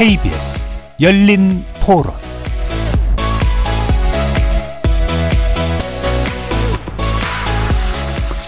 [0.00, 0.66] KBS
[1.02, 2.14] 열린 토론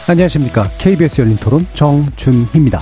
[0.09, 0.65] 안녕하십니까.
[0.79, 2.81] KBS 열린 토론 정준희입니다.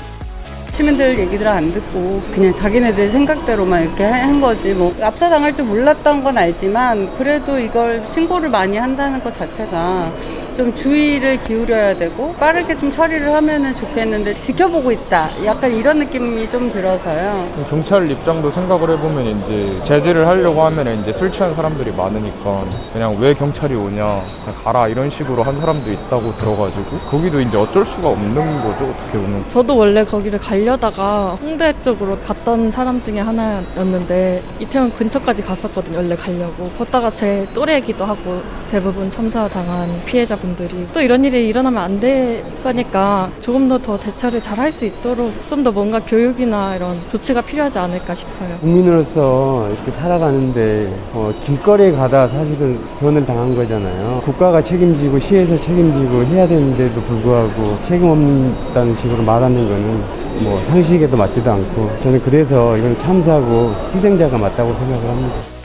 [0.71, 6.39] 시민들 얘기들 안 듣고 그냥 자기네들 생각대로만 이렇게 한 거지 뭐 압사당할 줄 몰랐던 건
[6.39, 10.13] 알지만 그래도 이걸 신고를 많이 한다는 것 자체가
[10.55, 15.31] 좀 주의를 기울여야 되고 빠르게 좀 처리를 하면은 좋겠는데 지켜보고 있다.
[15.45, 17.49] 약간 이런 느낌이 좀 들어서요.
[17.69, 23.33] 경찰 입장도 생각을 해보면 이제 제재를 하려고 하면 이제 술 취한 사람들이 많으니까 그냥 왜
[23.35, 28.35] 경찰이 오냐 그냥 가라 이런 식으로 한 사람도 있다고 들어가지고 거기도 이제 어쩔 수가 없는
[28.63, 29.45] 거죠 어떻게 보면.
[29.51, 36.69] 저도 원래 거기를 가려다가 홍대 쪽으로 갔던 사람 중에 하나였는데 이태원 근처까지 갔었거든요 원래 가려고
[36.79, 38.41] 걷다가 제 또래이기도 하고
[38.71, 43.79] 대부분 참사 당한 피해자 분 분들이 또 이런 일이 일어나면 안 될 거니까 조금 더
[43.79, 48.57] 더 대처를 잘 할 수 있도록 좀 더 뭔가 교육이나 이런 조치가 필요하지 않을까 싶어요.
[48.61, 54.21] 국민으로서 이렇게 살아가는데 어, 길거리에 가다 사실은 변을 당한 거잖아요.
[54.25, 61.51] 국가가 책임지고 시에서 책임지고 해야 되는데도 불구하고 책임 없다는 식으로 말하는 거는 뭐 상식에도 맞지도
[61.51, 65.60] 않고 저는 그래서 이건 참사고 희생자가 맞다고 생각을 합니다.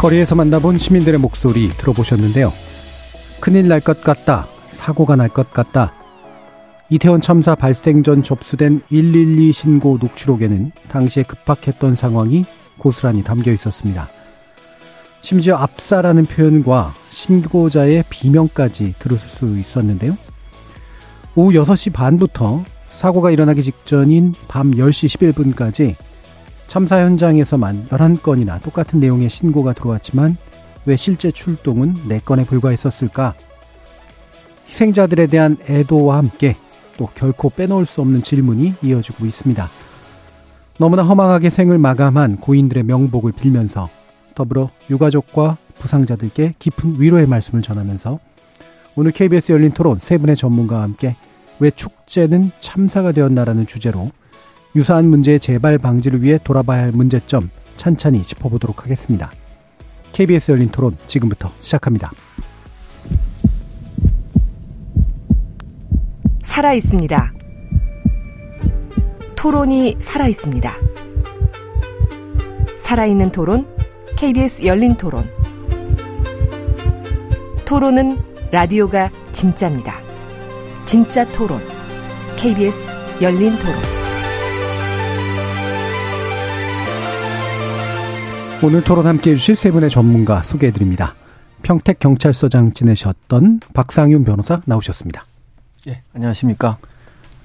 [0.00, 2.50] 거리에서 만나본 시민들의 목소리 들어보셨는데요.
[3.42, 4.46] 큰일 날 것 같다.
[4.70, 5.92] 사고가 날 것 같다.
[6.88, 12.46] 이태원 참사 발생 전 접수된 112 신고 녹취록에는 당시에 급박했던 상황이
[12.78, 14.08] 고스란히 담겨 있었습니다.
[15.20, 20.16] 심지어 압사라는 표현과 신고자의 비명까지 들을 수 있었는데요.
[21.34, 25.94] 오후 6시 반부터 사고가 일어나기 직전인 밤 10시 11분까지
[26.70, 30.36] 참사 현장에서만 11건이나 똑같은 내용의 신고가 들어왔지만
[30.86, 33.34] 왜 실제 출동은 4건에 불과했었을까?
[34.68, 36.56] 희생자들에 대한 애도와 함께
[36.96, 39.68] 또 결코 빼놓을 수 없는 질문이 이어지고 있습니다.
[40.78, 43.88] 너무나 허망하게 생을 마감한 고인들의 명복을 빌면서
[44.36, 48.20] 더불어 유가족과 부상자들께 깊은 위로의 말씀을 전하면서
[48.94, 51.16] 오늘 KBS 열린 토론 세 분의 전문가와 함께
[51.58, 54.12] 왜 축제는 참사가 되었나라는 주제로
[54.76, 59.30] 유사한 문제의 재발 방지를 위해 돌아봐야 할 문제점 찬찬히 짚어보도록 하겠습니다.
[60.12, 62.10] KBS 열린 토론 지금부터 시작합니다.
[66.42, 67.32] 살아 있습니다.
[69.34, 70.72] 토론이 살아 있습니다.
[72.78, 73.66] 살아있는 토론,
[74.16, 75.24] KBS 열린 토론.
[77.64, 78.18] 토론은
[78.50, 79.94] 라디오가 진짜입니다.
[80.84, 81.60] 진짜 토론,
[82.36, 82.92] KBS
[83.22, 83.99] 열린 토론.
[88.62, 91.14] 오늘 토론 함께 해주실 세 분의 전문가 소개해드립니다.
[91.62, 95.24] 평택 경찰서장 지내셨던 박상윤 변호사 나오셨습니다.
[95.88, 96.76] 예, 안녕하십니까.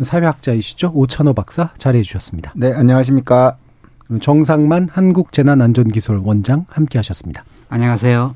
[0.02, 0.92] 사회학자이시죠?
[0.94, 2.52] 오찬호 박사 자리해 주셨습니다.
[2.58, 3.56] 네, 안녕하십니까.
[4.20, 7.46] 정상만 한국재난안전기술 원장 함께 하셨습니다.
[7.70, 8.36] 안녕하세요.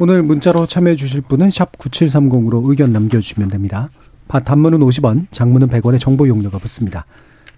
[0.00, 3.88] 오늘 문자로 참여해 주실 분은 샵 9730으로 의견 남겨주시면 됩니다.
[4.26, 7.06] 단문은 50원, 장문은 100원의 정보 용료가 붙습니다.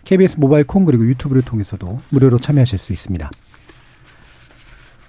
[0.05, 3.31] KBS 모바일 콩 그리고 유튜브를 통해서도 무료로 참여하실 수 있습니다.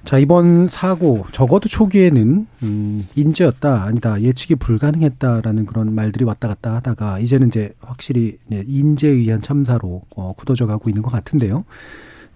[0.07, 7.19] 자, 이번 사고, 적어도 초기에는, 음, 인재였다, 아니다, 예측이 불가능했다라는 그런 말들이 왔다 갔다 하다가,
[7.19, 11.65] 이제는 이제 확실히, 인재에 의한 참사로, 어, 굳어져 가고 있는 것 같은데요.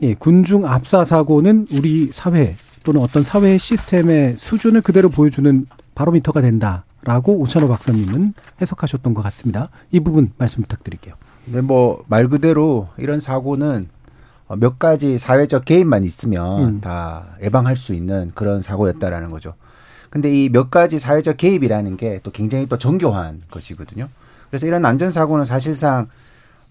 [0.01, 5.65] 예, 군중 압사 사고는 우리 사회 또는 어떤 사회 시스템의 수준을 그대로 보여주는
[5.95, 9.69] 바로미터가 된다라고 오찬호 박사님은 해석하셨던 것 같습니다.
[9.93, 11.15] 이 부분 말씀 부탁드릴게요.
[11.45, 14.00] 네, 뭐, 말 그대로 이런 사고는 어,
[14.57, 16.81] 몇 가지 사회적 개입만 있으면 음.
[16.81, 19.53] 다 예방할 수 있는 그런 사고였다라는 거죠.
[20.09, 24.09] 근데 이 몇 가지 사회적 개입이라는 게 또 굉장히 또 정교한 것이거든요.
[24.49, 26.07] 그래서 이런 안전사고는 사실상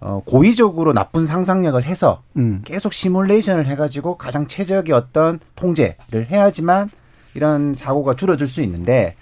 [0.01, 2.63] 어, 고의적으로 나쁜 상상력을 해서 음.
[2.65, 6.91] 계속 시뮬레이션을 해가지고 가장 최적의 어떤 통제를 해야지만
[7.35, 9.15] 이런 사고가 줄어들 수 있는데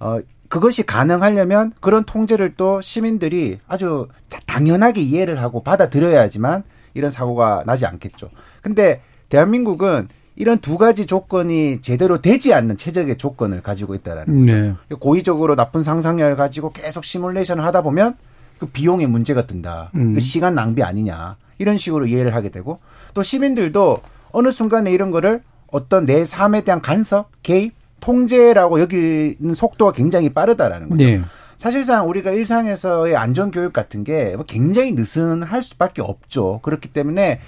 [0.00, 0.18] 어,
[0.48, 4.08] 그것이 가능하려면 그런 통제를 또 시민들이 아주
[4.46, 8.30] 당연하게 이해를 하고 받아들여야지만 이런 사고가 나지 않겠죠.
[8.62, 14.74] 근데 대한민국은 이런 두 가지 조건이 제대로 되지 않는 최적의 조건을 가지고 있다라는 네.
[14.88, 15.00] 거죠.
[15.00, 18.16] 고의적으로 나쁜 상상력을 가지고 계속 시뮬레이션을 하다 보면
[18.58, 19.90] 그 비용에 문제가 든다.
[19.94, 20.14] 음.
[20.14, 21.36] 그 시간 낭비 아니냐.
[21.58, 22.78] 이런 식으로 이해를 하게 되고
[23.14, 23.98] 또 시민들도
[24.30, 30.88] 어느 순간에 이런 거를 어떤 내 삶에 대한 간섭, 개입, 통제라고 여기는 속도가 굉장히 빠르다라는
[30.88, 31.04] 거죠.
[31.04, 31.20] 네.
[31.58, 36.60] 사실상 우리가 일상에서의 안전 교육 같은 게뭐 굉장히 느슨할 수밖에 없죠.
[36.62, 37.40] 그렇기 때문에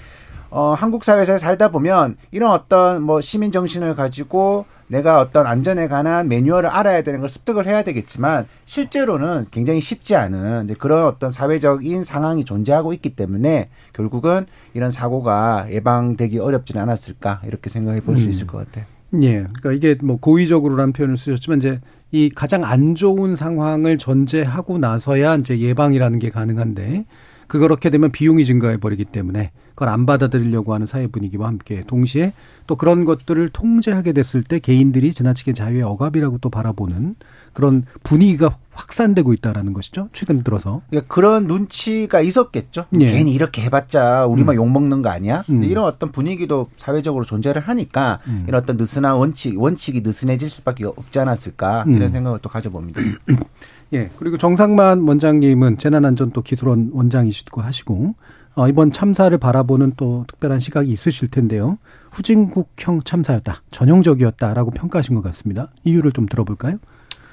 [0.49, 6.27] 어 한국 사회에서 살다 보면 이런 어떤 뭐 시민 정신을 가지고 내가 어떤 안전에 관한
[6.27, 12.43] 매뉴얼을 알아야 되는 걸 습득을 해야 되겠지만 실제로는 굉장히 쉽지 않은 그런 어떤 사회적인 상황이
[12.43, 18.31] 존재하고 있기 때문에 결국은 이런 사고가 예방되기 어렵지는 않았을까 이렇게 생각해 볼수 음.
[18.31, 18.83] 있을 것 같아요.
[19.21, 19.43] 예.
[19.43, 21.79] 그러니까 이게 뭐 고의적으로라는 표현을 쓰셨지만 이제
[22.11, 27.05] 이 가장 안 좋은 상황을 전제하고 나서야 이제 예방이라는 게 가능한데
[27.47, 32.33] 그렇게 되면 비용이 증가해 버리기 때문에 그걸 안 받아들이려고 하는 사회 분위기와 함께 동시에
[32.67, 37.15] 또 그런 것들을 통제하게 됐을 때 개인들이 지나치게 자유의 억압이라고 또 바라보는
[37.53, 40.09] 그런 분위기가 확산되고 있다라는 것이죠.
[40.13, 40.81] 최근 들어서.
[40.89, 42.85] 그러니까 그런 눈치가 있었겠죠.
[42.99, 43.07] 예.
[43.07, 44.57] 괜히 이렇게 해봤자 우리만 음.
[44.57, 45.43] 욕먹는 거 아니야?
[45.49, 45.63] 음.
[45.63, 48.45] 이런 어떤 분위기도 사회적으로 존재를 하니까 음.
[48.47, 52.07] 이런 어떤 느슨한 원칙, 원칙이 느슨해질 수밖에 없지 않았을까 이런 음.
[52.07, 53.01] 생각을 또 가져봅니다.
[53.93, 54.09] 예.
[54.17, 58.15] 그리고 정상만 원장님은 재난안전또 기술원 원장이시고 하시고
[58.55, 61.77] 어, 이번 참사를 바라보는 또 특별한 시각이 있으실 텐데요.
[62.11, 63.63] 후진국형 참사였다.
[63.71, 65.69] 전형적이었다라고 평가하신 것 같습니다.
[65.83, 66.77] 이유를 좀 들어볼까요?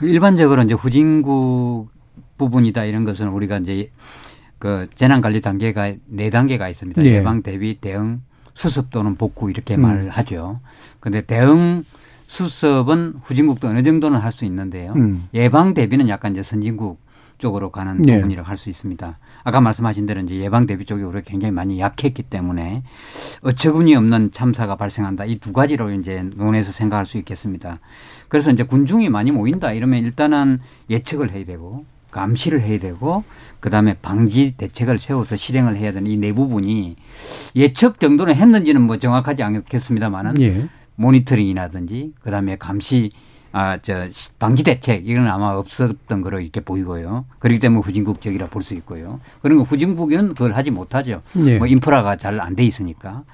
[0.01, 1.91] 일반적으로 이제 후진국
[2.37, 3.91] 부분이다 이런 것은 우리가 이제
[4.59, 7.03] 그 재난 관리 단계가 네 단계가 있습니다.
[7.05, 7.23] 예.
[7.23, 8.21] 방 대비, 대응,
[8.55, 9.83] 수습 또는 복구 이렇게 음.
[9.83, 10.61] 말을 하죠.
[11.01, 11.85] 근데 대응
[12.27, 14.93] 수습은 후진국도 어느 정도는 할 수 있는데요.
[14.97, 15.29] 음.
[15.35, 17.01] 예방 대비는 약간 이제 선진국
[17.39, 18.17] 쪽으로 가는 예.
[18.17, 19.19] 부분이라고 할 수 있습니다.
[19.45, 22.83] 아까 말씀하신 대로 이제 예방 대비 쪽이 우리가 굉장히 많이 약했기 때문에
[23.43, 25.25] 어처구니 없는 참사가 발생한다.
[25.27, 27.79] 이 두 가지로 이제 논해서 생각할 수 있겠습니다.
[28.29, 30.59] 그래서 이제 군중이 많이 모인다 이러면 일단은
[30.91, 33.23] 예측을 해야 되고 감시를 해야 되고
[33.61, 36.97] 그다음에 방지 대책을 세워서 실행을 해야 되는 이 네 부분이
[37.55, 40.69] 예측 정도는 했는지는 뭐 정확하지 않겠습니다만은 예.
[40.97, 43.11] 모니터링이라든지 그다음에 감시
[43.61, 44.07] 아, 저,
[44.39, 47.25] 방지 대책, 이건 아마 없었던 거로 이렇게 보이고요.
[47.41, 49.19] 그렇기 때문에 후진국적이라 볼 수 있고요.
[49.43, 51.23] 그런 거 후진국은 그걸 하지 못하죠.
[51.35, 51.59] 네.
[51.59, 53.25] 뭐 인프라가 잘 안 돼 있으니까.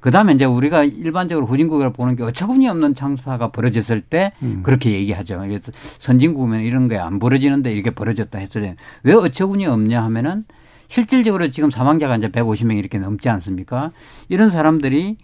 [0.00, 4.60] 그 다음에 이제 우리가 일반적으로 후진국이라 보는 게 어처구니 없는 참사가 벌어졌을 때 음.
[4.62, 5.38] 그렇게 얘기하죠.
[5.38, 10.44] 그래서 선진국이면 이런 게 안 벌어지는데 이렇게 벌어졌다 했을 때 왜 어처구니 없냐 하면은
[10.88, 13.92] 실질적으로 지금 사망자가 이제 150명 이렇게 넘지 않습니까?
[14.28, 15.16] 이런 사람들이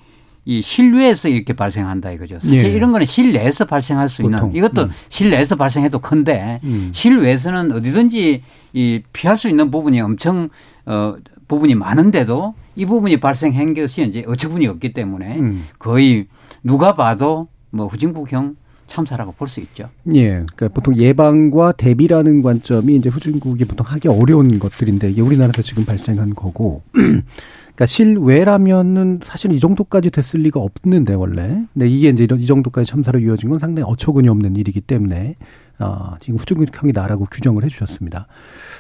[0.49, 2.39] 이 실외에서 이렇게 발생한다 이거죠.
[2.41, 2.69] 사실 예.
[2.71, 4.49] 이런 거는 실내에서 발생할 수 보통.
[4.51, 4.91] 있는 이것도 음.
[5.09, 6.91] 실내에서 발생해도 큰데 음.
[6.95, 10.49] 실외에서는 어디든지 이 피할 수 있는 부분이 엄청
[10.87, 11.17] 어
[11.49, 15.65] 부분이 많은데도 이 부분이 발생한 것이 이제 어처구니 없기 때문에 음.
[15.81, 16.27] 거의
[16.63, 18.55] 누가 봐도 뭐 후진국형
[18.87, 19.89] 참사라고 볼 수 있죠.
[20.15, 20.29] 예.
[20.31, 26.37] 그러니까 보통 예방과 대비라는 관점이 이제 후진국이 보통 하기 어려운 것들인데 이게 우리나라에서 지금 발생한
[26.37, 26.83] 거고
[27.77, 31.63] 그러니까 실외라면은 사실 이 정도까지 됐을 리가 없는데 원래.
[31.75, 35.37] 근데 이게 이제 이런 이 정도까지 참사로 이어진 건 상당히 어처구니 없는 일이기 때문에
[35.79, 38.29] 아, 지금 후중국형이 나라고 규정을 해 주셨습니다.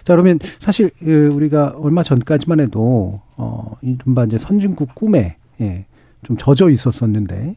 [0.03, 5.85] 자, 그러면 사실 그 우리가 얼마 전까지만 해도 어, 이른바 이제 선진국 꿈에 예,
[6.23, 7.55] 좀 젖어 있었었는데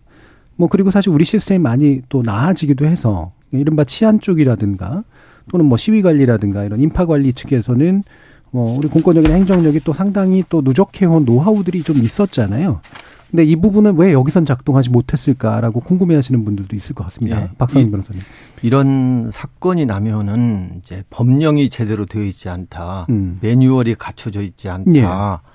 [0.58, 5.06] 뭐 그리고 사실 우리 시스템이 많이 또 나아지기도 해서 이른바 치안 쪽이라든가
[5.50, 8.04] 또는 뭐 시위 관리라든가 이런 인파 관리 측에서는
[8.52, 12.82] 뭐 우리 공권력이나 행정력이 또 상당히 또 누적해온 노하우들이 좀 있었잖아요.
[13.30, 17.40] 근데 이 부분은 왜 여기선 작동하지 못했을까라고 궁금해하시는 분들도 있을 것 같습니다.
[17.40, 17.50] 네.
[17.60, 18.24] 박상민 변호사님.
[18.64, 23.38] 이런 사건이 나면은 이제 법령이 제대로 되어 있지 않다, 음.
[23.42, 25.50] 매뉴얼이 갖춰져 있지 않다 예.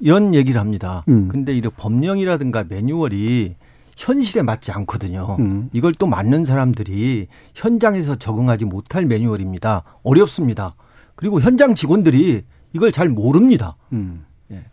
[0.00, 1.04] 이런 얘기를 합니다.
[1.08, 1.28] 음.
[1.28, 3.56] 근데 이 법령이라든가 매뉴얼이
[3.96, 5.36] 현실에 맞지 않거든요.
[5.40, 5.68] 음.
[5.72, 9.82] 이걸 또 맞는 사람들이 현장에서 적응하지 못할 매뉴얼입니다.
[10.04, 10.76] 어렵습니다.
[11.18, 13.74] 그리고 현장 직원들이 이걸 잘 모릅니다.
[13.92, 14.24] 음.
[14.52, 14.64] 예.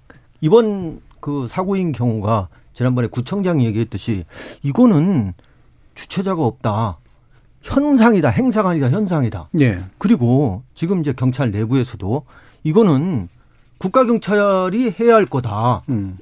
[0.42, 4.26] 이번 그 사고인 경우가 지난번에 구청장이 얘기했듯이
[4.62, 5.34] 이거는
[5.96, 7.00] 주체자가 없다.
[7.64, 8.30] 현상이다.
[8.30, 9.50] 행사가 아니라 현상이다.
[9.60, 9.80] 예.
[9.98, 12.26] 그리고 지금 이제 경찰 내부에서도
[12.64, 13.28] 이거는
[13.80, 15.82] 국가경찰이 해야 할 거다.
[15.90, 16.16] 음.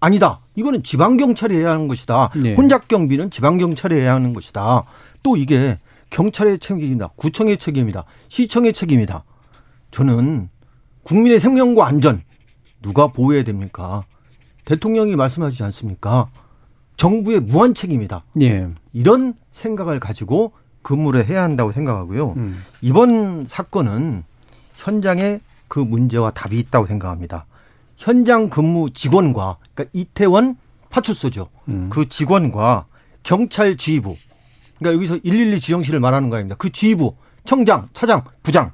[0.00, 0.40] 아니다.
[0.56, 2.30] 이거는 지방경찰이 해야 하는 것이다.
[2.46, 2.54] 예.
[2.54, 4.82] 혼잡 경비는 지방경찰이 해야 하는 것이다.
[5.22, 5.78] 또 이게
[6.10, 7.10] 경찰의 책임이다.
[7.14, 8.02] 구청의 책임이다.
[8.26, 9.22] 시청의 책임이다.
[9.96, 10.50] 저는
[11.04, 12.20] 국민의 생명과 안전
[12.82, 14.02] 누가 보호해야 됩니까?
[14.66, 16.28] 대통령이 말씀하시지 않습니까?
[16.98, 18.24] 정부의 무한 책임이다.
[18.42, 18.68] 예.
[18.92, 22.34] 이런 생각을 가지고 근무를 해야 한다고 생각하고요.
[22.36, 22.62] 음.
[22.82, 24.24] 이번 사건은
[24.74, 27.46] 현장에 그 문제와 답이 있다고 생각합니다.
[27.96, 30.58] 현장 근무 직원과 그러니까 이태원
[30.90, 31.48] 파출소죠.
[31.68, 31.88] 음.
[31.88, 32.84] 그 직원과
[33.22, 34.14] 경찰 지휘부
[34.78, 36.54] 그러니까 여기서 112 지정실을 말하는 거 아닙니다.
[36.58, 37.14] 그 지휘부
[37.46, 38.72] 청장, 차장, 부장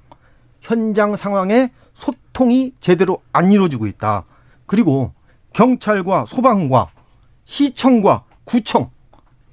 [0.63, 4.25] 현장 상황에 소통이 제대로 안 이루어지고 있다.
[4.67, 5.13] 그리고
[5.53, 6.89] 경찰과 소방과
[7.45, 8.91] 시청과 구청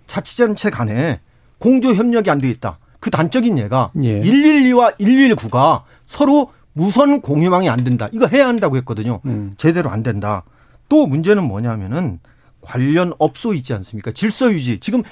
[0.07, 1.19] 자치단체 간에
[1.57, 2.79] 공조 협력이 안 돼 있다.
[2.99, 4.21] 그 단적인 예가 예.
[4.21, 8.07] 112와 119가 서로 무선 공유망이 안 된다.
[8.11, 9.19] 이거 해야 한다고 했거든요.
[9.25, 9.53] 음.
[9.57, 10.43] 제대로 안 된다.
[10.87, 12.19] 또 문제는 뭐냐면은
[12.61, 14.11] 관련 업소 있지 않습니까?
[14.11, 14.79] 질서 유지.
[14.79, 15.03] 지금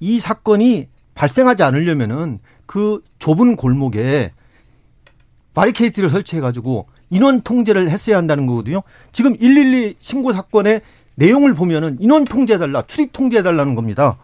[0.00, 4.32] 이 사건이 발생하지 않으려면은 그 좁은 골목에
[5.54, 8.82] 바리케이트를 설치해가지고 인원 통제를 했어야 한다는 거거든요.
[9.12, 10.80] 지금 112 신고 사건의
[11.14, 14.16] 내용을 보면은 인원 통제해달라, 출입 통제해달라는 겁니다.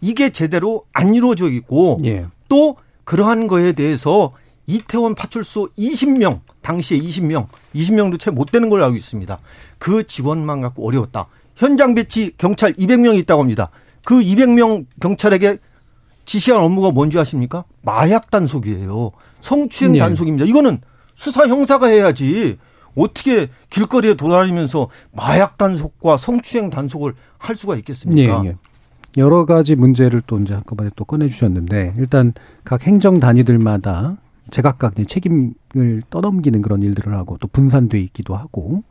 [0.00, 2.26] 이게 제대로 안 이루어져 있고 예.
[2.48, 4.32] 또 그러한 거에 대해서
[4.66, 9.38] 이태원 파출소 20명, 당시에 20명, 20명도 채 못 되는 걸로 알고 있습니다.
[9.78, 11.26] 그 지원만 갖고 어려웠다.
[11.56, 13.70] 현장 배치 경찰 200명이 있다고 합니다.
[14.04, 15.56] 그 200명 경찰에게
[16.24, 17.64] 지시한 업무가 뭔지 아십니까?
[17.82, 19.10] 마약 단속이에요.
[19.40, 19.98] 성추행 네.
[19.98, 20.44] 단속입니다.
[20.44, 20.78] 이거는
[21.14, 22.58] 수사 형사가 해야지.
[22.96, 28.42] 어떻게 길거리에 돌아다니면서 마약 단속과 성추행 단속을 할 수가 있겠습니까?
[28.44, 28.56] 예, 예.
[29.16, 32.32] 여러 가지 문제를 또 이제 한꺼번에 또 꺼내주셨는데 일단
[32.64, 34.16] 각 행정 단위들마다
[34.50, 38.82] 제각각 책임을 떠넘기는 그런 일들을 하고 또 분산돼 있기도 하고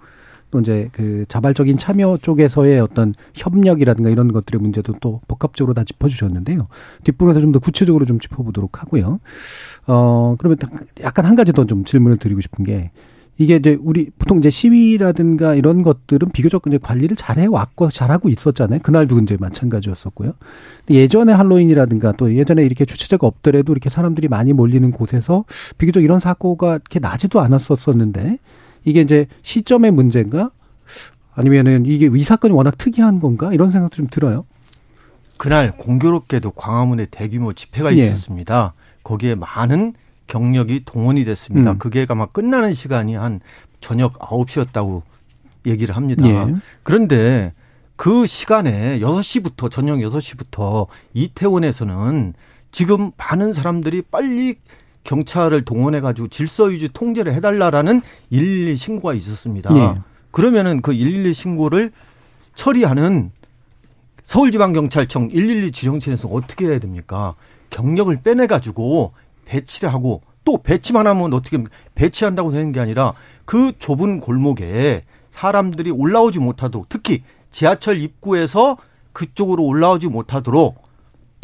[0.49, 6.67] 또 이제 그 자발적인 참여 쪽에서의 어떤 협력이라든가 이런 것들의 문제도 또 복합적으로 다 짚어주셨는데요.
[7.03, 9.19] 뒷부분에서 좀 더 구체적으로 좀 짚어보도록 하고요.
[9.87, 10.57] 어, 그러면
[11.01, 12.91] 약간 한 가지 더 좀 질문을 드리고 싶은 게
[13.39, 18.79] 이게 이제 우리 보통 이제 시위라든가 이런 것들은 비교적 이제 관리를 잘 해왔고 잘하고 있었잖아요.
[18.81, 20.31] 그날도 이제 마찬가지였었고요.
[20.89, 25.45] 예전에 할로윈이라든가 또 예전에 이렇게 주최자가 없더라도 이렇게 사람들이 많이 몰리는 곳에서
[25.77, 28.39] 비교적 이런 사고가 이렇게 나지도 않았었었는데
[28.87, 30.49] 이게 이제 시점의 문제인가?
[31.33, 33.51] 아니면은 이게 이 사건이 워낙 특이한 건가?
[33.51, 34.45] 이런 생각도 좀 들어요.
[35.35, 38.05] 그날 공교롭게도 광화문에 대규모 집회가 예.
[38.05, 38.73] 있었습니다.
[39.03, 39.93] 거기에 많은
[40.27, 41.71] 경력이 동원이 됐습니다.
[41.71, 41.77] 음.
[41.79, 43.41] 그게 아마 끝나는 시간이 한
[43.81, 45.01] 저녁 9시였다고
[45.65, 46.25] 얘기를 합니다.
[46.25, 46.55] 예.
[46.83, 47.53] 그런데
[47.97, 52.33] 그 시간에 6시부터 저녁 6시부터 이태원에서는
[52.71, 54.55] 지금 많은 사람들이 빨리
[55.07, 59.71] 경찰을 동원해 가지고 질서 유지 통제를 해 달라라는 112 신고가 있었습니다.
[59.75, 60.01] 예.
[60.31, 61.91] 그러면은 그 112 신고를
[62.53, 63.31] 처리하는
[64.23, 67.35] 서울지방경찰청 112 지령실에서 어떻게 해야 됩니까?
[67.69, 69.13] 경력을 빼내 가지고
[69.45, 71.63] 배치를 하고 또 배치만 하면 어떻게
[71.95, 73.13] 배치한다고 되는 게 아니라
[73.45, 78.77] 그 좁은 골목에 사람들이 올라오지 못하도록 특히 지하철 입구에서
[79.13, 80.86] 그쪽으로 올라오지 못하도록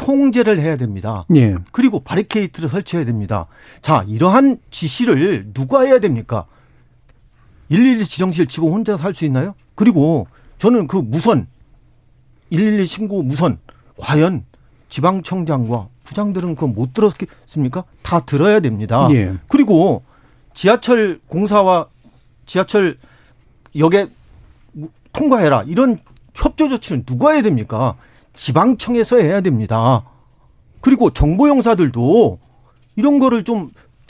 [0.03, 1.25] 통제를 해야 됩니다.
[1.35, 1.55] 예.
[1.71, 3.47] 그리고 바리케이트를 설치해야 됩니다.
[3.81, 6.45] 자, 이러한 지시를 누가 해야 됩니까?
[7.69, 9.55] 112 지정실 직원 혼자 살 수 있나요?
[9.75, 11.47] 그리고 저는 그 무선
[12.51, 13.57] 112 신고 무선
[13.97, 14.43] 과연
[14.89, 17.83] 지방청장과 부장들은 그거 못 들었겠습니까?
[18.03, 19.07] 다 들어야 됩니다.
[19.11, 19.33] 예.
[19.47, 20.03] 그리고
[20.53, 21.87] 지하철 공사와
[22.45, 22.97] 지하철
[23.77, 24.07] 역에
[25.13, 25.97] 통과해라 이런
[26.35, 27.95] 협조 조치는 누가 해야 됩니까?
[28.35, 30.03] 지방청에서 해야 됩니다.
[30.81, 32.39] 그리고 정보용사들도
[32.95, 33.69] 이런 거를 좀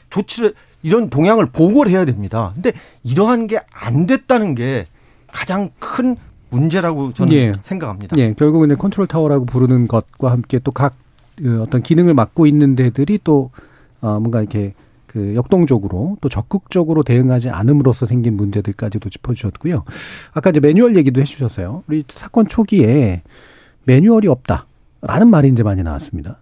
[0.10, 2.52] 조치를 이런 동향을 보고를 해야 됩니다.
[2.56, 2.72] 근데
[3.04, 4.86] 이러한 게 안 됐다는 게
[5.32, 6.16] 가장 큰
[6.50, 7.54] 문제라고 저는 예.
[7.62, 8.16] 생각합니다.
[8.18, 10.96] 예, 결국은 이제 컨트롤 타워라고 부르는 것과 함께 또각
[11.36, 13.50] 그 어떤 기능을 맡고 있는 데들이 또
[14.02, 14.74] 어, 뭔가 이렇게
[15.08, 19.84] 그 역동적으로 또 적극적으로 대응하지 않음으로써 생긴 문제들까지도 짚어주셨고요.
[20.34, 21.84] 아까 이제 매뉴얼 얘기도 해주셨어요.
[21.88, 23.22] 우리 사건 초기에
[23.86, 26.40] 매뉴얼이 없다라는 말이 이제 많이 나왔습니다.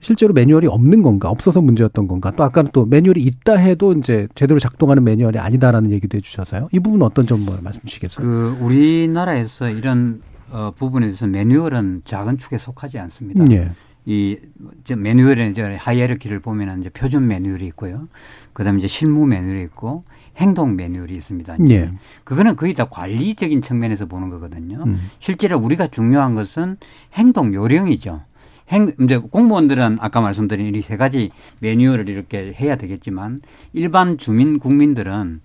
[0.00, 4.58] 실제로 매뉴얼이 없는 건가, 없어서 문제였던 건가, 또 아까는 또 매뉴얼이 있다 해도 이제 제대로
[4.58, 6.68] 작동하는 매뉴얼이 아니다라는 얘기도 해주셔서요.
[6.72, 8.26] 이 부분 어떤 점뭐 말씀 주시겠어요?
[8.26, 10.20] 그 우리나라에서 이런
[10.50, 13.44] 어, 부분에 대해서 매뉴얼은 작은 축에 속하지 않습니다.
[13.52, 13.70] 예.
[14.04, 14.36] 이
[14.94, 18.08] 매뉴얼의 이제 하이에르키를 보면은 이제 표준 매뉴얼이 있고요.
[18.52, 20.02] 그다음에 이제 실무 매뉴얼이 있고
[20.38, 21.56] 행동 매뉴얼이 있습니다.
[21.70, 21.90] 예.
[22.24, 24.82] 그거는 거의 다 관리적인 측면에서 보는 거거든요.
[24.86, 25.10] 음.
[25.18, 26.76] 실제로 우리가 중요한 것은
[27.14, 28.22] 행동 요령이죠.
[28.70, 33.40] 행, 이제 공무원들은 아까 말씀드린 이 세 가지 매뉴얼을 이렇게 해야 되겠지만
[33.74, 35.40] 일반 주민 국민들은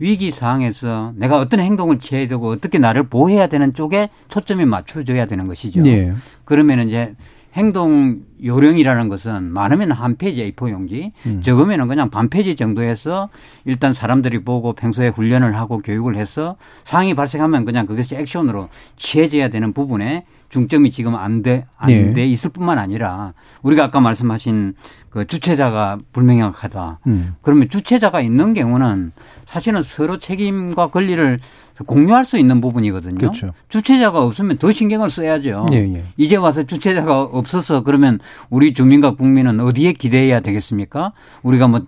[0.00, 5.46] 위기 상황에서 내가 어떤 행동을 취해야 되고 어떻게 나를 보호해야 되는 쪽에 초점이 맞춰져야 되는
[5.46, 5.80] 것이죠.
[5.86, 6.12] 예.
[6.44, 7.14] 그러면 이제
[7.54, 11.42] 행동 요령이라는 것은 많으면 한 페이지 A4 용지, 음.
[11.42, 13.28] 적으면 그냥 반 페이지 정도에서
[13.64, 19.72] 일단 사람들이 보고 평소에 훈련을 하고 교육을 해서 상황이 발생하면 그냥 그것이 액션으로 취해져야 되는
[19.72, 22.26] 부분에 중점이 지금 안 돼, 안돼 네.
[22.26, 23.32] 있을 뿐만 아니라
[23.62, 24.74] 우리가 아까 말씀하신
[25.12, 27.00] 그 주체자가 불명확하다.
[27.06, 27.34] 음.
[27.42, 29.12] 그러면 주체자가 있는 경우는
[29.46, 31.38] 사실은 서로 책임과 권리를
[31.86, 33.16] 공유할 수 있는 부분이거든요.
[33.16, 33.52] 그렇죠.
[33.68, 35.66] 주체자가 없으면 더 신경을 써야죠.
[35.72, 36.04] 예, 예.
[36.16, 41.12] 이제 와서 주체자가 없어서 그러면 우리 주민과 국민은 어디에 기대해야 되겠습니까?
[41.42, 41.82] 우리가 뭐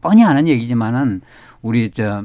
[0.00, 1.20] 뻔히 아는 얘기지만은
[1.62, 2.24] 우리 저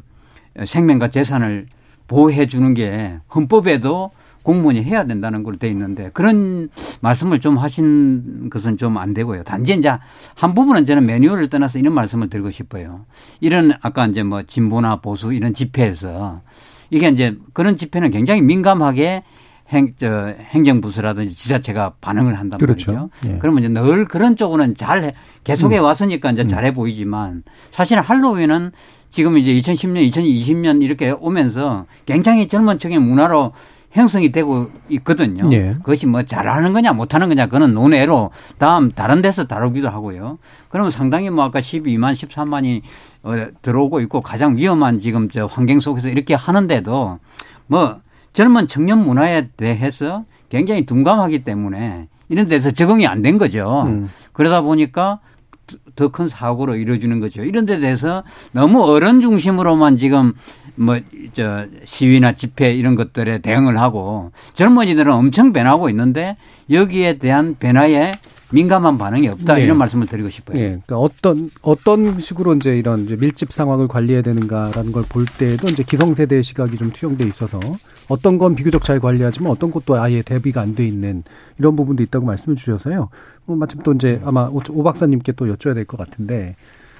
[0.66, 1.68] 생명과 재산을
[2.08, 4.12] 보호해 주는 게 헌법에도
[4.44, 6.70] 공무원이 해야 된다는 걸로 돼 있는데 그런
[7.02, 9.44] 말씀을 좀 하신 것은 좀 안 되고요.
[9.44, 9.92] 단지 이제
[10.36, 13.06] 한 부분은 저는 매뉴얼을 떠나서 이런 말씀을 드리고 싶어요.
[13.40, 16.42] 이런 아까 이제 뭐 진보나 보수 이런 집회에서
[16.90, 19.24] 이게 이제 그런 집회는 굉장히 민감하게
[19.72, 22.92] 행, 저, 행정부서라든지 지자체가 반응을 한단 그렇죠.
[22.92, 23.10] 말이죠.
[23.28, 23.38] 예.
[23.40, 25.84] 그러면 이제 늘 그런 쪽으로는 잘 해, 계속해 음.
[25.84, 26.48] 왔으니까 이제 음.
[26.48, 28.72] 잘해 보이지만 사실 할로윈은
[29.12, 33.54] 지금 이제 2010년, 2020년 이렇게 오면서 굉장히 젊은 층의 문화로
[33.92, 35.44] 형성이 되고 있거든요.
[35.52, 35.74] 예.
[35.80, 40.38] 그것이 뭐 잘하는 거냐 못하는 거냐 그는 논외로 다음 다른 데서 다루기도 하고요.
[40.70, 42.82] 그러면 상당히 뭐 아까 12만 13만이
[43.24, 47.20] 어, 들어오고 있고 가장 위험한 지금 저 환경 속에서 이렇게 하는데도
[47.68, 47.98] 뭐
[48.34, 53.84] 젊은 청년 문화에 대해서 굉장히 둔감하기 때문에 이런 데서 적응이 안 된 거죠.
[53.88, 54.10] 음.
[54.34, 55.20] 그러다 보니까
[55.96, 57.44] 더 큰 사고로 이루어지는 거죠.
[57.44, 60.34] 이런 데 대해서 너무 어른 중심으로만 지금
[60.76, 60.98] 뭐,
[61.34, 66.38] 저, 시위나 집회 이런 것들에 대응을 하고 젊은이들은 엄청 변하고 있는데
[66.72, 68.14] 여기에 대한 변화에
[68.52, 69.64] 민감한 반응이 없다 네.
[69.66, 70.58] 이런 말씀을 드리고 싶어요.
[70.58, 70.64] 네.
[70.70, 75.84] 그러니까 어떤 어떤 식으로 이제 이런 이제 밀집 상황을 관리해야 되는가라는 걸 볼 때도 이제
[75.84, 77.60] 기성세대의 시각이 좀 투영돼 있어서
[78.10, 81.24] 어떤 건 비교적 잘 관리하지만 어떤 것도 아예 대비가 안 돼 있는
[81.58, 83.10] 이런 부분도 있다고 말씀을 주셔서요.
[83.46, 86.56] 뭐 마침 또 이제 아마 오 박사님께 또 여쭤야 될 것 같은데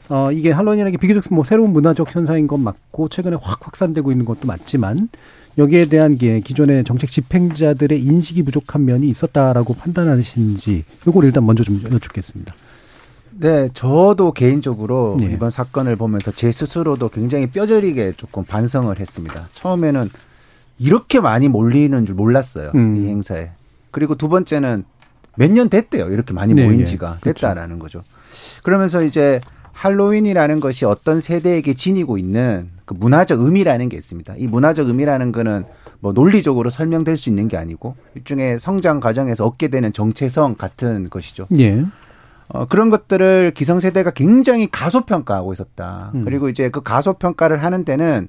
[0.10, 4.26] 어, 이게 할로윈이라는 게 비교적 뭐 새로운 문화적 현상인 건 맞고 최근에 확 확산되고 있는
[4.26, 5.10] 것도 맞지만
[5.58, 11.82] 여기에 대한 게 기존의 정책 집행자들의 인식이 부족한 면이 있었다라고 판단하시는지 요걸 일단 먼저 좀
[11.92, 12.54] 여쭙겠습니다.
[13.40, 15.32] 네, 저도 개인적으로 네.
[15.34, 19.48] 이번 사건을 보면서 제 스스로도 굉장히 뼈저리게 조금 반성을 했습니다.
[19.54, 20.10] 처음에는
[20.80, 22.72] 이렇게 많이 몰리는 줄 몰랐어요.
[22.76, 22.98] 음.
[22.98, 23.52] 이 행사에.
[23.92, 24.84] 그리고 두 번째는
[25.36, 26.10] 몇 년 됐대요.
[26.12, 26.86] 이렇게 많이 네, 모인 네.
[26.86, 27.34] 지가 네.
[27.34, 28.04] 됐다라는 거죠.
[28.64, 29.40] 그러면서 이제
[29.74, 34.36] 할로윈이라는 것이 어떤 세대에게 지니고 있는 그 문화적 의미라는 게 있습니다.
[34.38, 35.64] 이 문화적 의미라는 거는
[36.02, 41.48] 뭐 논리적으로 설명될 수 있는 게 아니고 일종의 성장 과정에서 얻게 되는 정체성 같은 것이죠.
[41.58, 41.86] 예.
[42.50, 46.12] 어, 그런 것들을 기성세대가 굉장히 가소평가하고 있었다.
[46.16, 46.26] 음.
[46.26, 48.28] 그리고 이제 그 가소평가를 하는 데는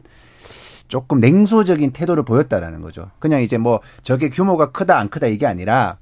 [0.90, 3.10] 조금 냉소적인 태도를 보였다라는 거죠.
[3.18, 5.96] 그냥 이제 뭐 저게 규모가 크다 안 크다 이게 아니라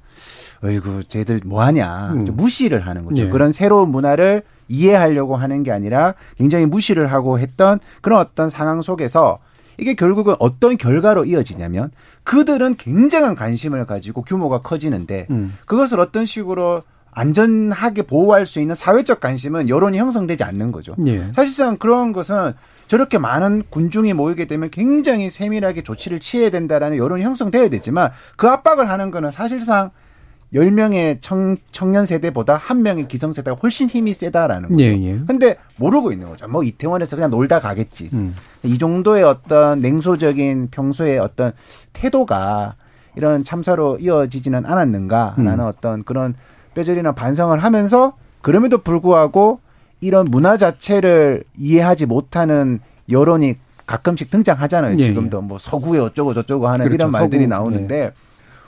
[0.65, 2.13] 어이구 쟤들 뭐 하냐.
[2.15, 2.25] 음.
[2.35, 3.23] 무시를 하는 거죠.
[3.23, 3.29] 예.
[3.29, 9.39] 그런 새로운 문화를 이해하려고 하는 게 아니라 굉장히 무시를 하고 했던 그런 어떤 상황 속에서
[9.77, 11.91] 이게 결국은 어떤 결과로 이어지냐면
[12.25, 15.55] 그들은 굉장한 관심을 가지고 규모가 커지는데 음.
[15.67, 16.83] 그것을 어떤 식으로
[17.19, 20.95] 안전하게 보호할 수 있는 사회적 관심은 여론이 형성되지 않는 거죠.
[21.07, 21.25] 예.
[21.35, 22.53] 사실상 그런 것은
[22.87, 28.89] 저렇게 많은 군중이 모이게 되면 굉장히 세밀하게 조치를 취해야 된다라는 여론이 형성돼야 되지만 그 압박을
[28.89, 29.91] 하는 거는 사실상
[30.55, 34.81] 10명의 청, 청년 세대보다 한 명의 기성 세대가 훨씬 힘이 세다라는 거죠.
[34.81, 35.19] 예, 예.
[35.27, 36.47] 근데 모르고 있는 거죠.
[36.49, 38.11] 뭐 이태원에서 그냥 놀다 가겠지.
[38.13, 38.35] 음.
[38.63, 41.53] 이 정도의 어떤 냉소적인 평소의 어떤
[41.93, 42.77] 태도가
[43.17, 45.67] 이런 참사로 이어지지는 않았는가라는 음.
[45.67, 46.35] 어떤 그런
[46.79, 49.59] 뼈저리나 반성을 하면서 그럼에도 불구하고
[50.01, 52.79] 이런 문화 자체를 이해하지 못하는
[53.11, 54.97] 여론이 가끔씩 등장하잖아요.
[54.99, 55.43] 예, 지금도 예.
[55.43, 56.95] 뭐 서구에 어쩌고 저쩌고 하는 그렇죠.
[56.95, 58.13] 이런 말들이 서구, 나오는데 예.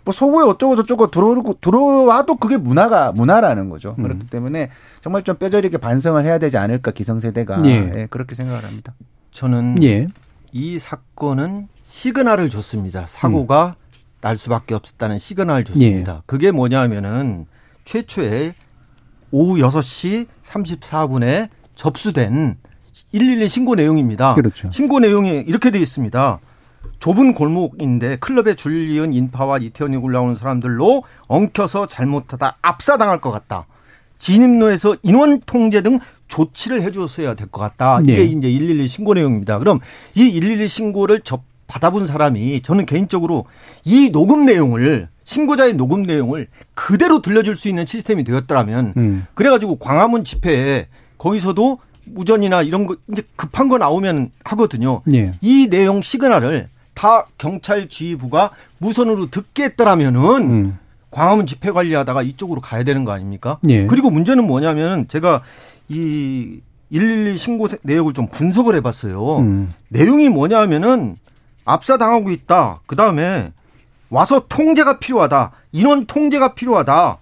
[0.05, 3.95] 뭐 서구에 어쩌고 저쩌고 들어오고 들어와도 그게 문화가 문화라는 거죠.
[3.99, 4.03] 음.
[4.03, 4.71] 그렇기 때문에
[5.03, 7.93] 정말 좀 뼈저리게 반성을 해야 되지 않을까 기성세대가 예.
[7.95, 8.93] 예, 그렇게 생각을 합니다.
[9.31, 10.09] 저는 예.
[10.53, 13.05] 이 사건은 시그널을 줬습니다.
[13.07, 13.91] 사고가 음.
[14.21, 16.15] 날 수밖에 없었다는 시그널을 줬습니다.
[16.17, 16.21] 예.
[16.27, 17.47] 그게 뭐냐면은
[17.91, 18.55] 최초에
[19.33, 22.57] 오후 6시 34분에 접수된
[23.11, 24.35] 112 신고 내용입니다.
[24.35, 24.71] 그렇죠.
[24.71, 26.39] 신고 내용이 이렇게 되어 있습니다.
[27.01, 33.67] 좁은 골목인데 클럽에 줄리은 인파와 이태원이 올라오는 사람들로 엉켜서 잘못하다 압사당할 것 같다.
[34.19, 35.99] 진입로에서 인원 통제 등
[36.29, 38.01] 조치를 해주었어야 될 것 같다.
[38.03, 38.23] 이게 네.
[38.23, 39.59] 이제 112 신고 내용입니다.
[39.59, 39.81] 그럼
[40.15, 43.45] 이 112 신고를 접 받아본 사람이 저는 개인적으로
[43.85, 49.27] 이 녹음 내용을 신고자의 녹음 내용을 그대로 들려줄 수 있는 시스템이 되었더라면 음.
[49.35, 55.03] 그래가지고 광화문 집회에 거기서도 무전이나 이런 거 이제 급한 거 나오면 하거든요.
[55.15, 55.35] 예.
[55.41, 60.79] 이 내용 시그널을 다 경찰 지휘부가 무선으로 듣게 했더라면은 음.
[61.13, 63.59] 광화문 집회 관리하다가 이쪽으로 가야 되는 거 아닙니까?
[63.69, 63.87] 예.
[63.87, 65.43] 그리고 문제는 뭐냐면 제가
[65.91, 69.39] 이112 신고 내용을 좀 분석을 해봤어요.
[69.39, 69.73] 음.
[69.89, 71.17] 내용이 뭐냐면은
[71.65, 72.81] 압사당하고 있다.
[72.87, 73.53] 그 다음에
[74.09, 75.53] 와서 통제가 필요하다.
[75.73, 77.19] 인원 통제가 필요하다.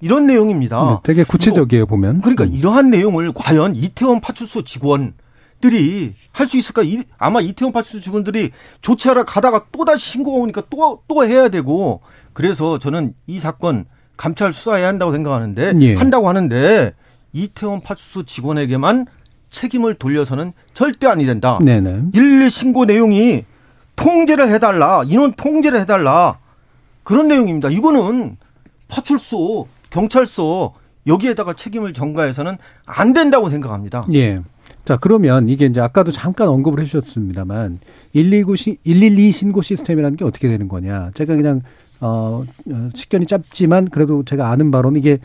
[0.00, 0.84] 이런 내용입니다.
[0.84, 2.20] 네, 되게 구체적이에요 보면.
[2.20, 2.52] 그러니까 음.
[2.54, 6.82] 이러한 내용을 과연 이태원 파출소 직원들이 할 수 있을까?
[7.16, 8.50] 아마 이태원 파출소 직원들이
[8.82, 12.00] 조치하러 가다가 또 다시 신고가 오니까 또 또 해야 되고
[12.32, 13.84] 그래서 저는 이 사건
[14.16, 15.94] 감찰 수사해야 한다고 생각하는데 예.
[15.94, 16.92] 한다고 하는데
[17.32, 19.06] 이태원 파출소 직원에게만
[19.50, 21.58] 책임을 돌려서는 절대 아니 된다.
[21.62, 22.10] 네네.
[22.12, 23.44] 112 신고 내용이
[23.96, 26.38] 통제를 해달라 인원 통제를 해달라
[27.02, 27.70] 그런 내용입니다.
[27.70, 28.36] 이거는
[28.88, 30.74] 파출소 경찰서
[31.06, 34.04] 여기에다가 책임을 전가해서는 안 된다고 생각합니다.
[34.14, 34.40] 예.
[34.84, 37.78] 자, 그러면 이게 이제 아까도 잠깐 언급을 해 주셨습니다만
[38.12, 41.10] 119 시, 112 신고 시스템이라는 게 어떻게 되는 거냐.
[41.14, 41.62] 제가 그냥
[42.00, 45.18] 어, 어 식견이 짧지만 그래도 제가 아는 바로는 이게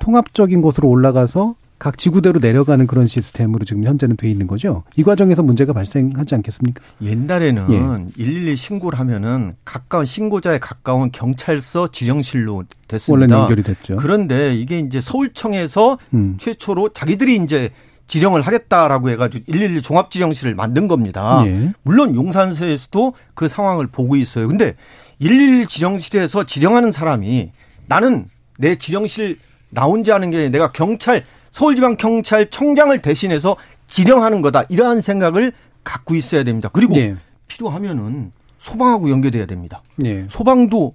[0.00, 4.84] 통합적인 곳으로 올라가서 각 지구대로 내려가는 그런 시스템으로 지금 현재는 돼 있는 거죠.
[4.96, 6.82] 이 과정에서 문제가 발생하지 않겠습니까?
[7.02, 8.14] 옛날에는 예.
[8.16, 13.36] 112 신고를 하면은 가까운 신고자에 가까운 경찰서 지정실로 됐습니다.
[13.36, 13.96] 원래 연결이 됐죠.
[13.96, 16.36] 그런데 이게 이제 서울청에서 음.
[16.38, 17.70] 최초로 자기들이 이제
[18.08, 21.42] 지정을 하겠다라고 해가지고 112 종합지정실을 만든 겁니다.
[21.46, 21.72] 예.
[21.82, 24.48] 물론 용산서에서도 그 상황을 보고 있어요.
[24.48, 24.76] 근데
[25.18, 27.50] 112 지정실에서 지정하는 사람이
[27.86, 28.26] 나는
[28.58, 29.38] 내 지정실
[29.70, 31.24] 나 혼자 하는 게 내가 경찰
[31.56, 34.64] 서울지방경찰청장을 대신해서 지령하는 거다.
[34.68, 35.52] 이러한 생각을
[35.84, 36.68] 갖고 있어야 됩니다.
[36.70, 37.16] 그리고 네.
[37.48, 39.82] 필요하면은 소방하고 연결해야 됩니다.
[39.96, 40.26] 네.
[40.28, 40.94] 소방도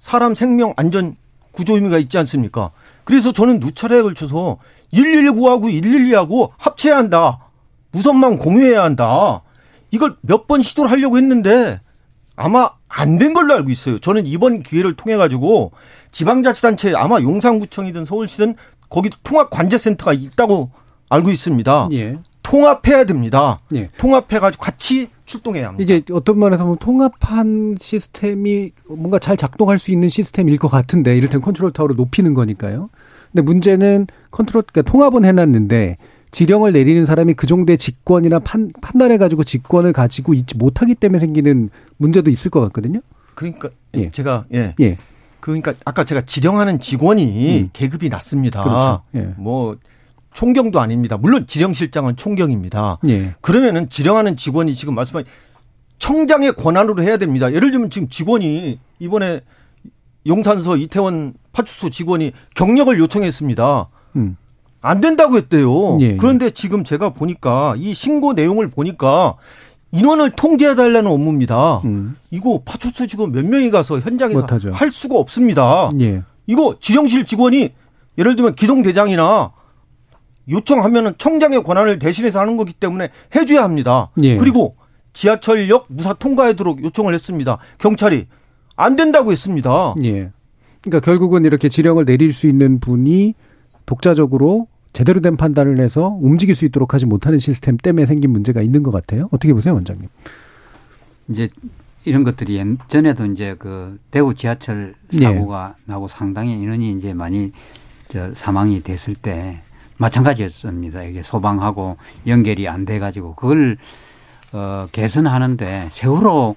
[0.00, 1.16] 사람 생명 안전
[1.52, 2.70] 구조 의미가 있지 않습니까?
[3.04, 4.58] 그래서 저는 누차례에 걸쳐서
[4.92, 7.38] 119하고 112하고 합쳐야 한다.
[7.92, 9.40] 무선망 공유해야 한다.
[9.90, 11.80] 이걸 몇 번 시도를 하려고 했는데
[12.36, 13.98] 아마 안 된 걸로 알고 있어요.
[14.00, 15.72] 저는 이번 기회를 통해 가지고
[16.12, 18.54] 지방자치단체 아마 용산구청이든 서울시든
[18.94, 20.70] 거기 통합 관제센터가 있다고
[21.08, 21.88] 알고 있습니다.
[21.94, 22.16] 예.
[22.44, 23.58] 통합해야 됩니다.
[23.74, 23.88] 예.
[23.98, 25.82] 통합해가지고 같이 출동해야 합니다.
[25.82, 31.42] 이게 어떤 말에서 보면 통합한 시스템이 뭔가 잘 작동할 수 있는 시스템일 것 같은데 이를테면
[31.42, 32.88] 컨트롤 타워를 높이는 거니까요.
[33.32, 35.96] 근데 문제는 컨트롤, 그러니까 통합은 해놨는데
[36.30, 42.30] 지령을 내리는 사람이 그 정도의 직권이나 판, 판단해가지고 직권을 가지고 있지 못하기 때문에 생기는 문제도
[42.30, 43.00] 있을 것 같거든요.
[43.34, 44.12] 그러니까 예.
[44.12, 44.76] 제가 예.
[44.80, 44.98] 예.
[45.44, 47.70] 그러니까 아까 제가 지령하는 직원이 음.
[47.74, 48.62] 계급이 낮습니다.
[48.62, 49.02] 그렇죠.
[49.14, 49.34] 예.
[49.36, 49.76] 뭐
[50.32, 51.18] 총경도 아닙니다.
[51.18, 52.98] 물론 지령실장은 총경입니다.
[53.08, 53.34] 예.
[53.42, 55.30] 그러면은 지령하는 직원이 지금 말씀하신
[55.98, 57.52] 청장의 권한으로 해야 됩니다.
[57.52, 59.42] 예를 들면 지금 직원이 이번에
[60.26, 63.88] 용산서 이태원 파출소 직원이 경력을 요청했습니다.
[64.16, 64.38] 음.
[64.80, 65.98] 안 된다고 했대요.
[66.00, 66.16] 예.
[66.16, 69.34] 그런데 지금 제가 보니까 이 신고 내용을 보니까
[69.94, 71.80] 인원을 통제해달라는 업무입니다.
[71.84, 72.16] 음.
[72.30, 74.72] 이거 파출소 직원 몇 명이 가서 현장에서 못하죠.
[74.72, 75.90] 할 수가 없습니다.
[76.00, 76.22] 예.
[76.46, 77.70] 이거 지령실 직원이
[78.18, 79.52] 예를 들면 기동대장이나
[80.50, 84.10] 요청하면은 청장의 권한을 대신해서 하는 거기 때문에 해줘야 합니다.
[84.22, 84.36] 예.
[84.36, 84.74] 그리고
[85.12, 87.58] 지하철역 무사 통과하도록 요청을 했습니다.
[87.78, 88.26] 경찰이
[88.74, 89.94] 안 된다고 했습니다.
[90.02, 90.30] 예.
[90.82, 93.34] 그러니까 결국은 이렇게 지령을 내릴 수 있는 분이
[93.86, 98.82] 독자적으로 제대로 된 판단을 해서 움직일 수 있도록 하지 못하는 시스템 때문에 생긴 문제가 있는
[98.82, 99.28] 것 같아요.
[99.32, 100.08] 어떻게 보세요, 원장님?
[101.28, 101.48] 이제
[102.04, 105.20] 이런 것들이 전에도 이제 그 대구 지하철 네.
[105.20, 105.92] 사고가 네.
[105.92, 107.52] 나고 상당히 인원이 이제 많이
[108.08, 109.60] 저 사망이 됐을 때
[109.96, 111.02] 마찬가지였습니다.
[111.02, 113.76] 이게 소방하고 연결이 안 돼 가지고 그걸
[114.52, 116.54] 어 개선하는데 세월호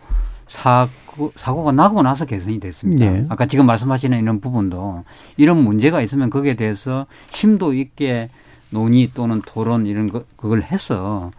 [0.47, 3.09] 사고, 사고가 나고 나서 개선이 됐습니다.
[3.09, 3.25] 네.
[3.29, 5.03] 아까 지금 말씀하시는 이런 부분도
[5.37, 8.29] 이런 문제가 있으면 거기에 대해서 심도 있게
[8.69, 11.31] 논의 또는 토론 이런 거, 그걸 해서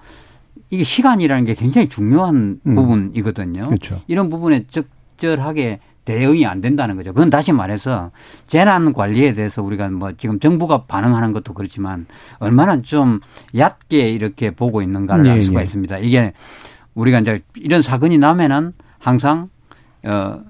[0.70, 2.74] 이게 시간이라는 게 굉장히 중요한 음.
[2.74, 3.64] 부분이거든요.
[3.64, 4.00] 그렇죠.
[4.06, 7.12] 이런 부분에 적절하게 대응이 안 된다는 거죠.
[7.12, 8.10] 그건 다시 말해서
[8.46, 12.06] 재난 관리에 대해서 우리가 뭐 지금 정부가 반응하는 것도 그렇지만
[12.38, 13.20] 얼마나 좀
[13.54, 15.64] 얕게 이렇게 보고 있는가를 네, 알 수가 네.
[15.64, 15.98] 있습니다.
[15.98, 16.32] 이게
[16.94, 19.48] 우리가 이제 이런 사건이 나면은 항상
[20.04, 20.40] 어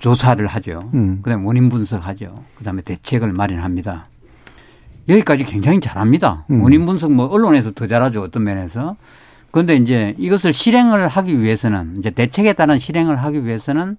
[0.00, 0.90] 조사를 하죠.
[0.94, 1.20] 음.
[1.22, 2.34] 그다음에 원인 분석하죠.
[2.56, 4.06] 그다음에 대책을 마련합니다.
[5.08, 6.44] 여기까지 굉장히 잘합니다.
[6.50, 6.62] 음.
[6.62, 8.22] 원인 분석 뭐 언론에서 더 잘하죠.
[8.22, 8.96] 어떤 면에서.
[9.50, 13.96] 그런데 이제 이것을 실행을 하기 위해서는 이제 대책에 따른 실행을 하기 위해서는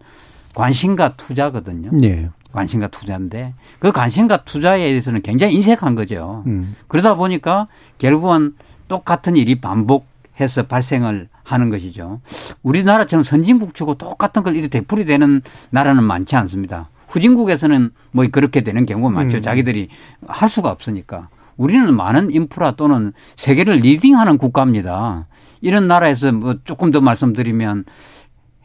[0.53, 1.89] 관심과 투자거든요.
[1.93, 2.29] 네.
[2.51, 6.43] 관심과 투자인데 그 관심과 투자에 대해서는 굉장히 인색한 거죠.
[6.47, 6.75] 음.
[6.87, 8.55] 그러다 보니까 결국은
[8.87, 12.19] 똑같은 일이 반복해서 발생을 하는 것이죠.
[12.61, 16.89] 우리나라처럼 선진국치고 똑같은 걸 이렇게 되풀이되는 나라는 많지 않습니다.
[17.07, 19.37] 후진국에서는 뭐 그렇게 되는 경우가 많죠.
[19.37, 19.41] 음.
[19.41, 19.87] 자기들이
[20.27, 21.29] 할 수가 없으니까.
[21.55, 25.27] 우리는 많은 인프라 또는 세계를 leading하는 국가입니다.
[25.61, 27.85] 이런 나라에서 뭐 조금 더 말씀드리면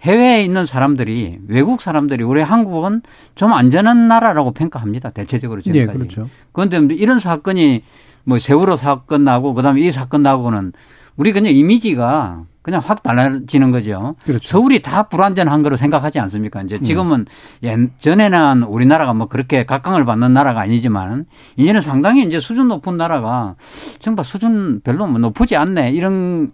[0.00, 3.02] 해외에 있는 사람들이 외국 사람들이 우리 한국은
[3.36, 5.10] 좀 안전한 나라라고 평가합니다.
[5.10, 5.86] 대체적으로 지금까지.
[5.86, 6.28] 네, 그렇죠.
[6.50, 7.84] 그런데 이런 사건이
[8.24, 10.72] 뭐 세월호 사건 나고 그다음에 이 사건 나고는
[11.16, 14.14] 우리 그냥 이미지가 그냥 확 달라지는 거죠.
[14.24, 14.46] 그렇죠.
[14.46, 16.62] 서울이 다 불안전한 거로 생각하지 않습니까?
[16.62, 16.82] 이제 네.
[16.82, 17.26] 지금은
[17.64, 21.24] 예, 전에는 우리나라가 뭐 그렇게 각광을 받는 나라가 아니지만
[21.56, 23.56] 이제는 상당히 이제 수준 높은 나라가
[23.98, 26.52] 정말 수준 별로 뭐 높지 않네 이런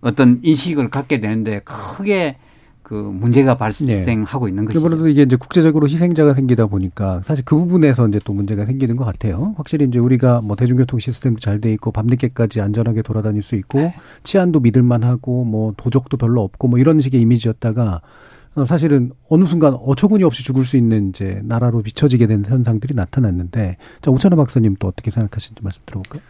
[0.00, 2.36] 어떤 인식을 갖게 되는데 크게
[2.82, 4.50] 그 문제가 발생하고 네.
[4.50, 4.82] 있는 것이죠.
[4.82, 9.04] 그러도 이게 이제 국제적으로 희생자가 생기다 보니까 사실 그 부분에서 이제 또 문제가 생기는 것
[9.04, 9.54] 같아요.
[9.56, 13.94] 확실히 이제 우리가 뭐 대중교통 시스템도 잘 돼 있고 밤늦게까지 안전하게 돌아다닐 수 있고 네.
[14.24, 18.00] 치안도 믿을만하고 뭐 도적도 별로 없고 뭐 이런 식의 이미지였다가
[18.54, 23.76] 어, 사실은 어느 순간 어처구니 없이 죽을 수 있는 이제 나라로 비춰지게 된 현상들이 나타났는데
[24.00, 26.20] 자 오찬호 박사님 또 어떻게 생각하시는지 말씀 들어볼까요?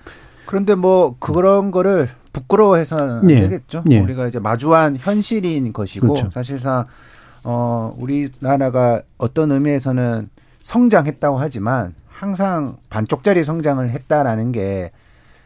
[0.53, 3.41] 그런데 뭐 그런 거를 부끄러워해서는 안 예.
[3.41, 3.85] 되겠죠.
[3.89, 4.01] 예.
[4.01, 6.31] 우리가 이제 마주한 현실인 것이고 그렇죠.
[6.31, 6.85] 사실상
[7.43, 10.29] 어, 우리나라가 어떤 의미에서는
[10.61, 14.91] 성장했다고 하지만 항상 반쪽짜리 성장을 했다라는 게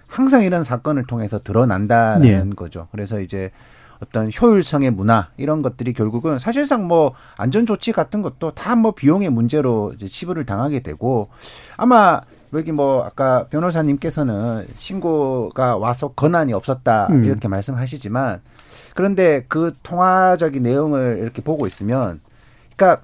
[0.09, 2.57] 항상 이런 사건을 통해서 드러난다라는 네.
[2.57, 2.89] 거죠.
[2.91, 3.53] 그래서 이제
[4.01, 9.31] 어떤 효율성의 문화 이런 것들이 결국은 사실상 뭐 안전 조치 같은 것도 다 뭐 비용의
[9.31, 11.29] 문제로 이제 치부를 당하게 되고
[11.77, 12.21] 아마
[12.53, 17.25] 여기 뭐 아까 변호사님께서는 신고가 와서 권한이 없었다 음.
[17.25, 18.41] 이렇게 말씀하시지만
[18.95, 22.21] 그런데 그 통화적인 내용을 이렇게 보고 있으면
[22.77, 23.03] 그러니까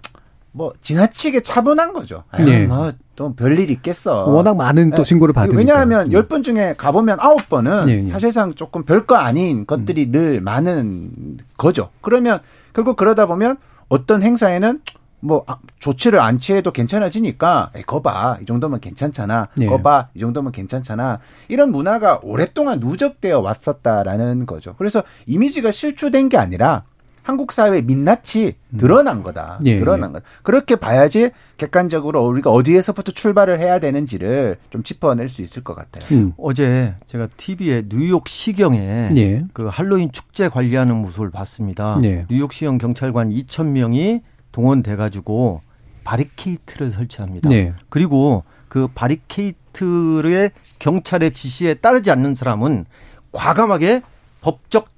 [0.52, 2.24] 뭐 지나치게 차분한 거죠.
[2.38, 2.66] 네.
[2.66, 4.26] 뭐또 별일 있겠어.
[4.26, 5.04] 워낙 많은 또 네.
[5.04, 5.58] 신고를 받으니까.
[5.58, 6.12] 왜냐하면 음.
[6.12, 8.10] 열번 중에 가보면 아홉 번은 네, 네.
[8.10, 10.12] 사실상 조금 별거 아닌 것들이 음.
[10.12, 11.88] 늘 많은 거죠.
[12.02, 12.40] 그러면
[12.74, 13.56] 결국 그러다 보면
[13.88, 14.80] 어떤 행사에는
[15.22, 19.66] 뭐 아, 조치를 안 취해도 괜찮아지니까 에이, 거봐 이 정도면 괜찮잖아 네.
[19.66, 26.82] 거봐 이 정도면 괜찮잖아 이런 문화가 오랫동안 누적되어 왔었다라는 거죠 그래서 이미지가 실추된 게 아니라
[27.22, 28.78] 한국 사회의 민낯이 음.
[28.78, 29.60] 드러난 거다.
[29.64, 30.12] 예, 드러난 예.
[30.14, 30.24] 거다.
[30.42, 36.04] 그렇게 봐야지 객관적으로 우리가 어디에서부터 출발을 해야 되는지를 좀 짚어낼 수 있을 것 같아요.
[36.10, 36.32] 음.
[36.36, 39.44] 어제 제가 TV에 뉴욕 시경에 예.
[39.52, 41.98] 그 할로윈 축제 관리하는 모습을 봤습니다.
[42.02, 42.26] 예.
[42.28, 45.60] 뉴욕 시경 경찰관 2천 명이 동원돼 가지고
[46.04, 47.48] 바리케이트를 설치합니다.
[47.48, 47.74] 네.
[47.88, 52.86] 그리고 그 바리케이트의 경찰의 지시에 따르지 않는 사람은
[53.32, 54.02] 과감하게
[54.40, 54.88] 법적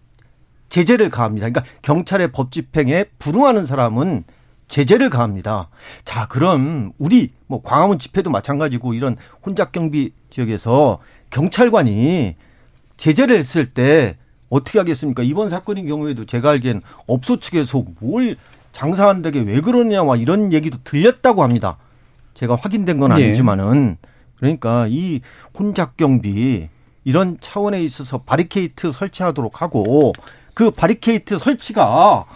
[0.69, 1.49] 제재를 가합니다.
[1.49, 4.25] 그러니까 경찰의 법 집행에 불응하는 사람은
[4.67, 5.69] 제재를 가합니다.
[6.05, 10.99] 자, 그럼 우리 뭐 광화문 집회도 마찬가지고 이런 혼잡 경비 지역에서
[11.31, 12.35] 경찰관이
[12.97, 14.17] 제재를 했을 때
[14.49, 15.23] 어떻게 하겠습니까?
[15.23, 18.37] 이번 사건인 경우에도 제가 알기엔 업소 측에서 뭘
[18.75, 21.79] 장사한다게 왜 그러냐 와 이런 얘기도 들렸다고 합니다.
[22.35, 23.27] 제가 확인된 건 네.
[23.27, 23.97] 아니지만은
[24.37, 25.21] 그러니까 이
[25.59, 26.69] 혼잡 경비
[27.05, 30.13] 이런 차원에 있어서 바리케이트 설치하도록 하고
[30.53, 32.27] 그 바리케이트 설치가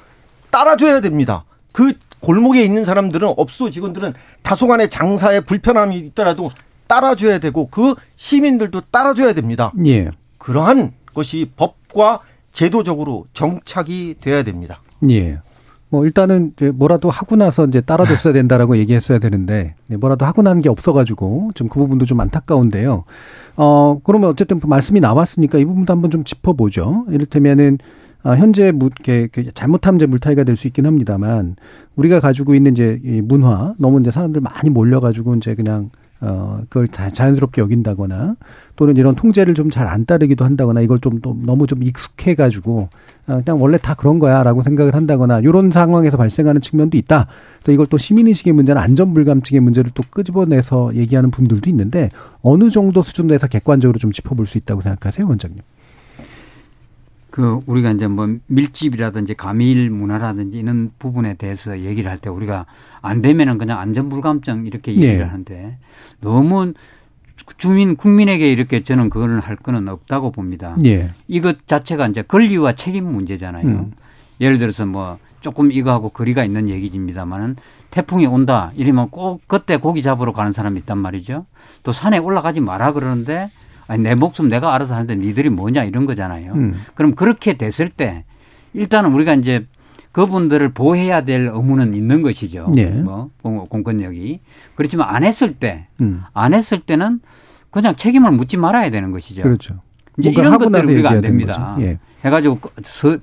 [0.50, 1.44] 따라줘야 됩니다.
[1.72, 6.50] 그 골목에 있는 사람들은 업소 직원들은 다소간의 장사에 불편함이 있더라도
[6.86, 9.72] 따라줘야 되고 그 시민들도 따라줘야 됩니다.
[9.86, 10.08] 예.
[10.38, 12.20] 그러한 것이 법과
[12.52, 14.80] 제도적으로 정착이 돼야 됩니다.
[15.10, 15.40] 예.
[15.90, 20.60] 뭐 일단은 이제 뭐라도 하고 나서 이제 따라줬어야 된다라고 얘기했어야 되는데 네, 뭐라도 하고 난
[20.60, 23.04] 게 없어가지고 좀 그 부분도 좀 안타까운데요.
[23.56, 27.06] 어 그러면 어쨌든 그 말씀이 나왔으니까 이 부분도 한번 좀 짚어보죠.
[27.10, 27.78] 이를테면은
[28.24, 31.54] 아, 현재 무, 게, 게 잘못하면 이제 물타기가 될 수 있긴 합니다만
[31.96, 36.88] 우리가 가지고 있는 이제 이 문화 너무 이제 사람들 많이 몰려가지고 이제 그냥 어, 그걸
[36.88, 38.34] 다 자연스럽게 여긴다거나
[38.74, 42.88] 또는 이런 통제를 좀 잘 안 따르기도 한다거나 이걸 좀또 너무 좀 익숙해가지고
[43.28, 47.26] 어, 그냥 원래 다 그런 거야 라고 생각을 한다거나 이런 상황에서 발생하는 측면도 있다.
[47.58, 52.08] 그래서 이걸 또 시민의식의 문제는 안전불감증의 문제를 또 끄집어내서 얘기하는 분들도 있는데
[52.42, 55.60] 어느 정도 수준에서 객관적으로 좀 짚어볼 수 있다고 생각하세요, 원장님?
[57.38, 62.66] 그 우리가 이제 뭐 밀집이라든지 가밀 문화라든지 이런 부분에 대해서 얘기를 할 때 우리가
[63.00, 65.22] 안 되면은 그냥 안전불감증 이렇게 얘기를 네.
[65.22, 65.78] 하는데
[66.20, 66.72] 너무
[67.56, 70.76] 주민 국민에게 이렇게 저는 그거를 할 거는 없다고 봅니다.
[70.84, 71.10] 예.
[71.28, 73.64] 이것 자체가 이제 권리와 책임 문제잖아요.
[73.68, 73.92] 음.
[74.40, 77.54] 예를 들어서 뭐 조금 이거하고 거리가 있는 얘기입니다만은
[77.92, 81.46] 태풍이 온다 이러면 꼭 그때 고기 잡으러 가는 사람이 있단 말이죠.
[81.84, 83.48] 또 산에 올라가지 마라 그러는데
[83.88, 86.52] 아니 내 목숨 내가 알아서 하는데 니들이 뭐냐 이런 거잖아요.
[86.52, 86.74] 음.
[86.94, 88.24] 그럼 그렇게 됐을 때
[88.74, 89.66] 일단은 우리가 이제
[90.12, 92.70] 그분들을 보호해야 될 의무는 있는 것이죠.
[92.74, 92.90] 네.
[92.90, 94.40] 뭐 공권력이
[94.74, 96.22] 그렇지만 안 했을 때안 음.
[96.36, 97.20] 했을 때는
[97.70, 99.42] 그냥 책임을 묻지 말아야 되는 것이죠.
[99.42, 99.80] 그렇죠.
[100.18, 101.76] 이제 이런 것들 우리가 안 됩니다.
[101.80, 101.98] 예.
[102.24, 103.18] 해가지고 서,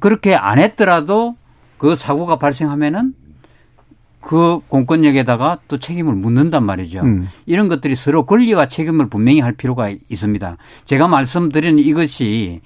[0.00, 1.36] 그렇게 안 했더라도
[1.78, 3.14] 그 사고가 발생하면은
[4.24, 7.00] 그 공권력에다가 또 책임을 묻는단 말이죠.
[7.00, 7.28] 음.
[7.46, 10.56] 이런 것들이 서로 권리와 책임을 분명히 할 필요가 있습니다.
[10.86, 12.60] 제가 말씀드리는 이것이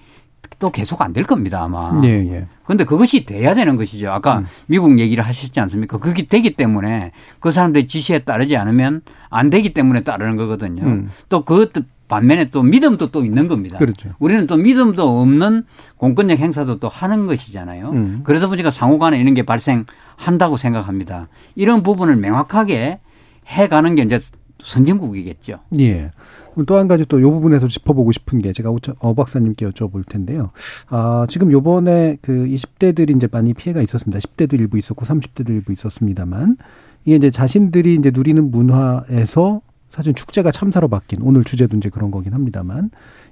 [0.59, 1.99] 또 계속 안 될 겁니다, 아마.
[2.03, 2.47] 예, 예.
[2.65, 4.11] 그런데 그것이 돼야 되는 것이죠.
[4.11, 4.47] 아까 음.
[4.67, 5.99] 미국 얘기를 하셨지 않습니까?
[5.99, 10.83] 그게 되기 때문에 그 사람들의 지시에 따르지 않으면 안 되기 때문에 따르는 거거든요.
[10.85, 11.11] 음.
[11.29, 11.71] 또 그
[12.09, 13.79] 반면에 또 믿음도 또 있는 겁니다.
[13.79, 14.11] 그렇죠.
[14.19, 15.65] 우리는 또 믿음도 없는
[15.97, 17.91] 공권력 행사도 또 하는 것이잖아요.
[17.91, 18.21] 음.
[18.25, 21.29] 그러다 보니까 상호간에 이런 게 발생한다고 생각합니다.
[21.55, 23.01] 이런 부분을 명확하게
[23.47, 24.21] 해가는 게 이제
[24.59, 25.61] 선진국이겠죠.
[25.79, 26.11] 예.
[26.67, 30.51] 또한 가지 또 요 부분에서 짚어보고 싶은 게 제가 어 박사님께 여쭤볼 텐데요.
[30.89, 34.19] 아, 지금 요번에 그 20대들이 이제 많이 피해가 있었습니다.
[34.19, 36.57] 10대들 일부 있었고 30대들 일부 있었습니다만
[37.05, 39.61] 이게 이제 자신들이 이제 누리는 문화에서
[39.99, 42.91] 사실 축제가 참사로 바뀐 오늘 주제도 이제 그런 거긴 합니다만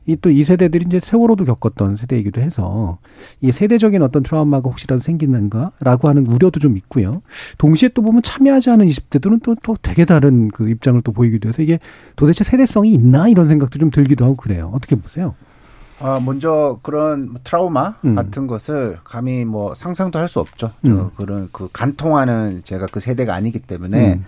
[0.08, 2.98] 이 또 이 세대들이 이제 세월호도 겪었던 세대이기도 해서
[3.40, 7.22] 이 세대적인 어떤 트라우마가 혹시라도 생기는가라고 하는 우려도 좀 있고요.
[7.58, 11.62] 동시에 또 보면 참여하지 않은 20대들은 또, 또 되게 다른 그 입장을 또 보이기도 해서
[11.62, 11.78] 이게
[12.16, 14.72] 도대체 세대성이 있나 이런 생각도 좀 들기도 하고 그래요.
[14.74, 15.36] 어떻게 보세요?
[16.00, 18.16] 아, 먼저 그런 트라우마 음.
[18.16, 20.72] 같은 것을 감히 뭐 상상도 할 수 없죠.
[20.84, 21.10] 음.
[21.16, 24.24] 그런 그 간통하는 제가 그 세대가 아니기 때문에 음.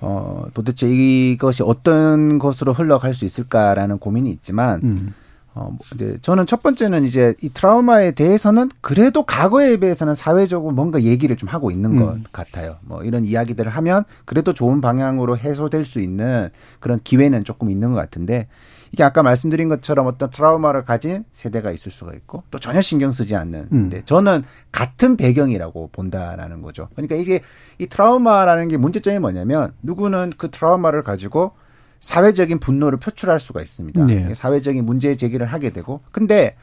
[0.00, 5.14] 어, 도대체 이것이 어떤 것으로 흘러갈 수 있을까라는 고민이 있지만 음.
[5.52, 11.02] 어, 뭐 이제 저는 첫 번째는 이제 이 트라우마에 대해서는 그래도 과거에 비해서는 사회적으로 뭔가
[11.02, 12.24] 얘기를 좀 하고 있는 것 음.
[12.30, 12.76] 같아요.
[12.82, 17.98] 뭐 이런 이야기들을 하면 그래도 좋은 방향으로 해소될 수 있는 그런 기회는 조금 있는 것
[17.98, 18.46] 같은데
[18.92, 23.36] 이게 아까 말씀드린 것처럼 어떤 트라우마를 가진 세대가 있을 수가 있고 또 전혀 신경 쓰지
[23.36, 23.68] 않는.
[23.72, 23.90] 음.
[23.90, 26.88] 데 저는 같은 배경이라고 본다라는 거죠.
[26.94, 27.40] 그러니까 이게
[27.78, 31.52] 이 트라우마라는 게 문제점이 뭐냐면 누구는 그 트라우마를 가지고
[32.00, 34.04] 사회적인 분노를 표출할 수가 있습니다.
[34.04, 34.34] 네.
[34.34, 36.56] 사회적인 문제 제기를 하게 되고 근데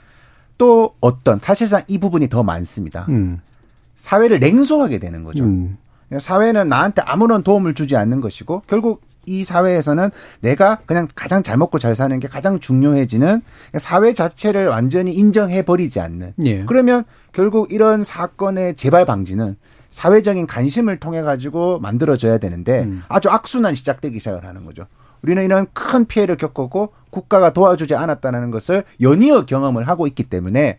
[0.57, 3.05] 또 어떤 사실상 이 부분이 더 많습니다.
[3.09, 3.39] 음.
[3.95, 5.43] 사회를 냉소하게 되는 거죠.
[5.43, 5.77] 음.
[6.17, 10.09] 사회는 나한테 아무런 도움을 주지 않는 것이고 결국 이 사회에서는
[10.39, 13.41] 내가 그냥 가장 잘 먹고 잘 사는 게 가장 중요해지는
[13.75, 16.33] 사회 자체를 완전히 인정해 버리지 않는.
[16.45, 16.65] 예.
[16.65, 19.57] 그러면 결국 이런 사건의 재발 방지는
[19.89, 23.03] 사회적인 관심을 통해 가지고 만들어져야 되는데 음.
[23.07, 24.87] 아주 악순환 시작되기 시작을 하는 거죠.
[25.21, 30.77] 우리는 이런 큰 피해를 겪었고 국가가 도와주지 않았다는 것을 연이어 경험을 하고 있기 때문에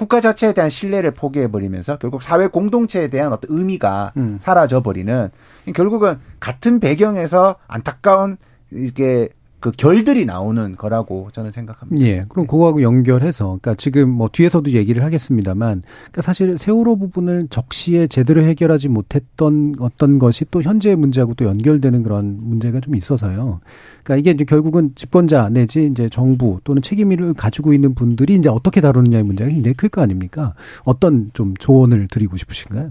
[0.00, 4.38] 국가 자체에 대한 신뢰를 포기해버리면서 결국 사회 공동체에 대한 어떤 의미가 음.
[4.40, 5.28] 사라져버리는
[5.74, 8.38] 결국은 같은 배경에서 안타까운
[8.72, 9.28] 이게
[9.60, 12.04] 그 결들이 나오는 거라고 저는 생각합니다.
[12.06, 12.24] 예.
[12.28, 18.42] 그럼 그거하고 연결해서, 그러니까 지금 뭐 뒤에서도 얘기를 하겠습니다만, 그러니까 사실 세월호 부분을 적시에 제대로
[18.42, 23.60] 해결하지 못했던 어떤 것이 또 현재의 문제하고 또 연결되는 그런 문제가 좀 있어서요.
[24.02, 28.80] 그러니까 이게 이제 결국은 집권자 내지 이제 정부 또는 책임을 가지고 있는 분들이 이제 어떻게
[28.80, 30.54] 다루느냐의 문제가 굉장히 클 거 아닙니까?
[30.84, 32.90] 어떤 좀 조언을 드리고 싶으신가요?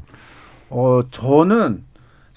[0.69, 1.81] 어, 저는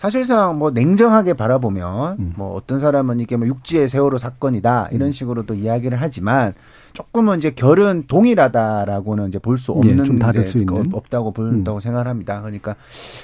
[0.03, 2.33] 사실상 뭐 냉정하게 바라보면 음.
[2.37, 5.13] 뭐 어떤 사람은 이게 뭐 육지의 세월호 사건이다 이런 음.
[5.13, 6.53] 식으로 또 이야기를 하지만
[6.93, 11.79] 조금은 이제 결은 동일하다라고는 이제 볼 수 없는 예, 좀 다를 수 있는 없다고 본다고
[11.79, 11.81] 음.
[11.81, 12.41] 생각합니다.
[12.41, 12.75] 그러니까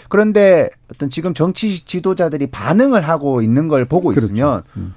[0.09, 4.27] 그런데 어떤 지금 정치 지도자들이 반응을 하고 있는 걸 보고 그렇죠.
[4.27, 4.95] 있으면 음.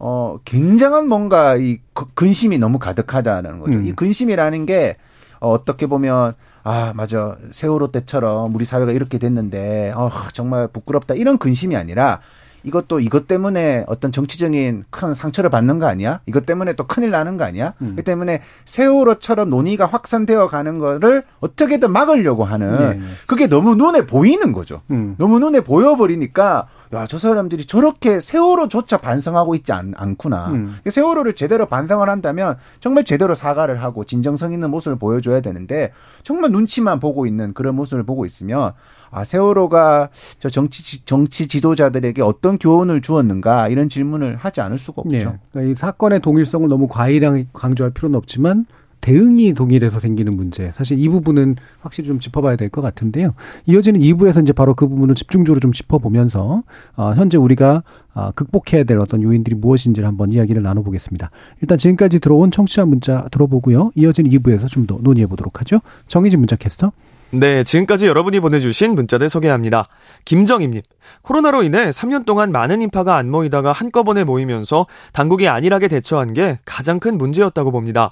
[0.00, 1.78] 어 굉장한 뭔가 이
[2.14, 3.78] 근심이 너무 가득하다는 거죠.
[3.78, 3.86] 음.
[3.86, 4.96] 이 근심이라는 게
[5.38, 7.36] 어, 어떻게 보면 아, 맞아.
[7.50, 11.14] 세월호 때처럼 우리 사회가 이렇게 됐는데, 어, 정말 부끄럽다.
[11.14, 12.20] 이런 근심이 아니라,
[12.62, 16.20] 이것도 이것 때문에 어떤 정치적인 큰 상처를 받는 거 아니야?
[16.26, 17.74] 이것 때문에 또 큰일 나는 거 아니야?
[17.80, 17.94] 음.
[17.96, 22.98] 그 때문에 세월호처럼 논의가 확산되어 가는 거를 어떻게든 막으려고 하는 네.
[22.98, 23.00] 네.
[23.26, 24.82] 그게 너무 눈에 보이는 거죠.
[24.90, 25.14] 음.
[25.18, 30.48] 너무 눈에 보여버리니까 야, 저 사람들이 저렇게 세월호조차 반성하고 있지 않, 않구나.
[30.48, 30.76] 음.
[30.84, 35.92] 세월호를 제대로 반성을 한다면 정말 제대로 사과를 하고 진정성 있는 모습을 보여줘야 되는데
[36.24, 38.72] 정말 눈치만 보고 있는 그런 모습을 보고 있으면
[39.12, 40.08] 아, 세월호가
[40.40, 45.16] 저 정치, 정치 지도자들에게 어떤 교훈을 주었는가 이런 질문을 하지 않을 수가 없죠.
[45.16, 45.38] 네.
[45.52, 48.66] 그러니까 이 사건의 동일성을 너무 과일하게 강조할 필요는 없지만
[49.00, 50.72] 대응이 동일해서 생기는 문제.
[50.74, 53.34] 사실 이 부분은 확실히 좀 짚어봐야 될 것 같은데요.
[53.66, 56.62] 이어지는 2부에서 이제 바로 그 부분을 집중적으로 좀 짚어보면서
[56.96, 57.82] 어, 현재 우리가
[58.14, 61.30] 어, 극복해야 될 어떤 요인들이 무엇인지를 한번 이야기를 나눠보겠습니다.
[61.62, 63.92] 일단 지금까지 들어온 청취자 문자 들어보고요.
[63.94, 65.80] 이어지는 2부에서 좀 더 논의해 보도록 하죠.
[66.08, 66.90] 정희진 문자 캐스터.
[67.32, 69.86] 네, 지금까지 여러분이 보내주신 문자들 소개합니다.
[70.24, 70.82] 김정임님,
[71.22, 76.98] 코로나로 인해 3년 동안 많은 인파가 안 모이다가 한꺼번에 모이면서 당국이 안일하게 대처한 게 가장
[76.98, 78.10] 큰 문제였다고 봅니다.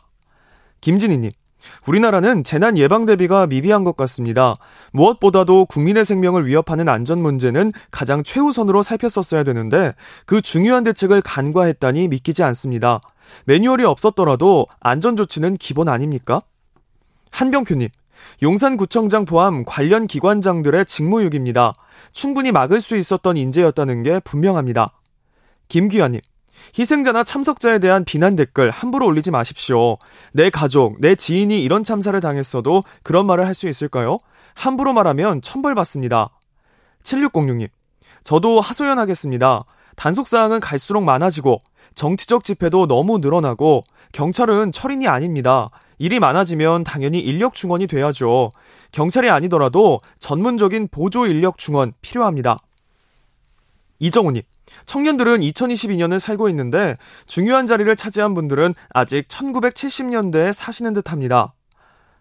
[0.81, 1.31] 김진희님,
[1.87, 4.55] 우리나라는 재난 예방 대비가 미비한 것 같습니다.
[4.93, 12.43] 무엇보다도 국민의 생명을 위협하는 안전 문제는 가장 최우선으로 살폈었어야 되는데 그 중요한 대책을 간과했다니 믿기지
[12.45, 13.01] 않습니다.
[13.45, 16.43] 매뉴얼이 없었더라도 안전 조치는 기본 아닙니까?
[17.31, 17.89] 한병표님,
[18.43, 21.75] 용산구청장 포함 관련 기관장들의 직무유기입니다.
[22.13, 24.93] 충분히 막을 수 있었던 인재였다는 게 분명합니다.
[25.69, 26.21] 김기환님,
[26.77, 29.99] 희생자나 참석자에 대한 비난 댓글 함부로 올리지 마십시오.
[30.33, 34.19] 내 가족, 내 지인이 이런 참사를 당했어도 그런 말을 할 수 있을까요?
[34.55, 36.29] 함부로 말하면 천벌받습니다.
[37.03, 37.69] 7606님,
[38.25, 39.65] 저도 하소연하겠습니다.
[39.97, 41.63] 단속사항은 갈수록 많아지고
[41.95, 45.71] 정치적 집회도 너무 늘어나고 경찰은 철인이 아닙니다.
[45.99, 48.53] 일이 많아지면 당연히 인력 중원이 돼야죠.
[48.93, 52.59] 경찰이 아니더라도 전문적인 보조 인력 중원 필요합니다.
[53.99, 54.43] 이정우님,
[54.87, 61.55] 청년들은 2022년을 살고 있는데 중요한 자리를 차지한 분들은 아직 1970년대에 사시는 듯 합니다.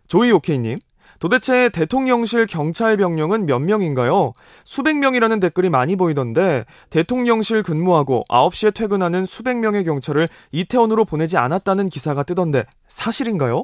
[0.08, 0.80] 조이 오케이님,
[1.20, 4.34] 도대체 대통령실 경찰 병력은 몇 명인가요?
[4.64, 11.90] 수백 명이라는 댓글이 많이 보이던데 대통령실 근무하고 9시에 퇴근하는 수백 명의 경찰을 이태원으로 보내지 않았다는
[11.90, 13.64] 기사가 뜨던데 사실인가요?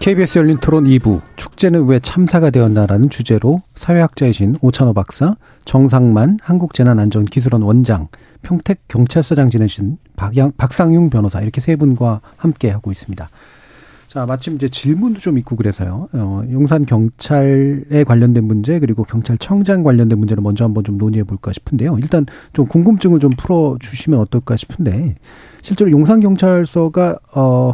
[0.00, 5.34] KBS 열린 토론 2부 축제는 왜 참사가 되었나라는 주제로 사회학자이신 오찬호 박사,
[5.66, 8.08] 정상만 한국재난안전기술원 원장,
[8.40, 13.28] 평택 경찰서장 지내신 박양, 박상용 변호사 이렇게 세 분과 함께 하고 있습니다.
[14.08, 16.08] 자, 마침 이제 질문도 좀 있고 그래서요.
[16.14, 21.98] 어, 용산 경찰에 관련된 문제 그리고 경찰청장 관련된 문제를 먼저 한번 좀 논의해 볼까 싶은데요.
[21.98, 22.24] 일단
[22.54, 25.16] 좀 궁금증을 좀 풀어 주시면 어떨까 싶은데
[25.60, 27.72] 실제로 용산 경찰서가 어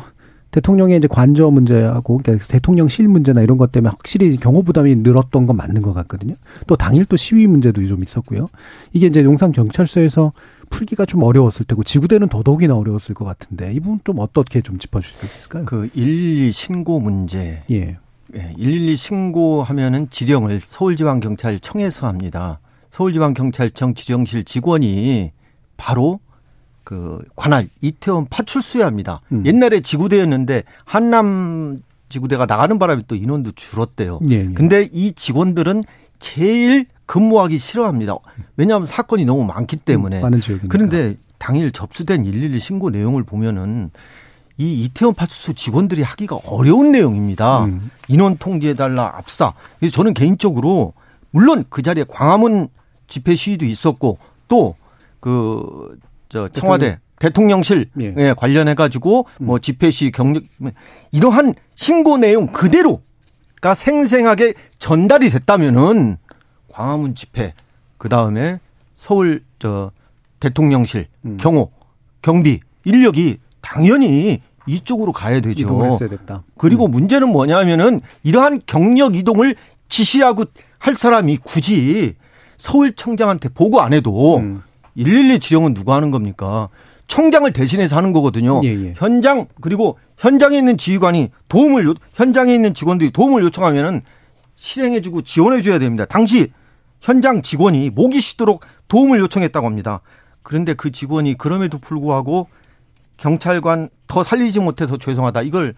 [0.56, 5.54] 대통령의 이제 관저 문제하고 그러니까 대통령실 문제나 이런 것 때문에 확실히 경호 부담이 늘었던 건
[5.54, 6.34] 맞는 것 같거든요.
[6.66, 8.48] 또 당일 또 시위 문제도 좀 있었고요.
[8.94, 10.32] 이게 이제 용산 경찰서에서
[10.70, 15.18] 풀기가 좀 어려웠을 테고 지구대는 더더욱이나 어려웠을 것 같은데 이 부분 좀 어떻게 좀 짚어주실
[15.18, 15.66] 수 있을까요?
[15.66, 17.62] 그 112 신고 문제.
[17.70, 17.98] 예.
[18.34, 18.54] 예.
[18.56, 22.60] 112 신고하면은 지령을 서울지방경찰청에서 합니다.
[22.88, 25.32] 서울지방경찰청 지령실 직원이
[25.76, 26.20] 바로
[26.86, 29.20] 그 관할 이태원 파출소에 합니다.
[29.32, 29.44] 음.
[29.44, 34.20] 옛날에 지구대였는데 한남 지구대가 나가는 바람에 또 인원도 줄었대요.
[34.30, 34.48] 예, 예.
[34.54, 35.82] 근데 이 직원들은
[36.20, 38.14] 제일 근무하기 싫어합니다.
[38.56, 40.18] 왜냐하면 사건이 너무 많기 때문에.
[40.18, 40.68] 음, 많은 지역이니까.
[40.70, 43.90] 그런데 당일 접수된 112 신고 내용을 보면은
[44.56, 47.64] 이 이태원 파출소 직원들이 하기가 어려운 내용입니다.
[47.64, 47.90] 음.
[48.06, 49.54] 인원 통제해달라, 압사.
[49.80, 50.92] 그래서 저는 개인적으로
[51.32, 52.68] 물론 그 자리에 광화문
[53.08, 54.76] 집회 시위도 있었고 또
[55.26, 55.98] 그
[56.28, 57.62] 저 청와대 대통령.
[57.62, 58.14] 실 예.
[58.16, 58.34] 예.
[58.36, 59.60] 관련해 가지고 뭐 음.
[59.60, 60.42] 집회 시 경력
[61.12, 66.18] 이러한 신고 내용 그대로가 생생하게 전달이 됐다면은
[66.70, 67.54] 광화문 집회
[67.96, 68.60] 그 다음에
[68.94, 69.90] 서울 저
[70.40, 71.36] 대통령실 음.
[71.38, 71.70] 경호
[72.20, 75.62] 경비 인력이 당연히 이쪽으로 가야 되죠.
[75.62, 76.42] 이동했어야 됐다.
[76.58, 76.90] 그리고 음.
[76.90, 79.56] 문제는 뭐냐면은 이러한 경력 이동을
[79.88, 80.44] 지시하고
[80.78, 82.14] 할 사람이 굳이
[82.58, 84.62] 서울청장한테 보고 안 해도 음.
[84.96, 86.68] 112 지령은 누가 하는 겁니까?
[87.06, 88.60] 청장을 대신해서 하는 거거든요.
[88.64, 88.94] 예, 예.
[88.96, 94.02] 현장 그리고 현장에 있는 지휘관이 도움을 현장에 있는 직원들이 도움을 요청하면은
[94.56, 96.04] 실행해주고 지원해줘야 됩니다.
[96.04, 96.52] 당시
[97.00, 100.00] 현장 직원이 목이 쉬도록 도움을 요청했다고 합니다.
[100.42, 102.48] 그런데 그 직원이 그럼에도 불구하고
[103.18, 105.74] 경찰관 더 살리지 못해서 죄송하다 이걸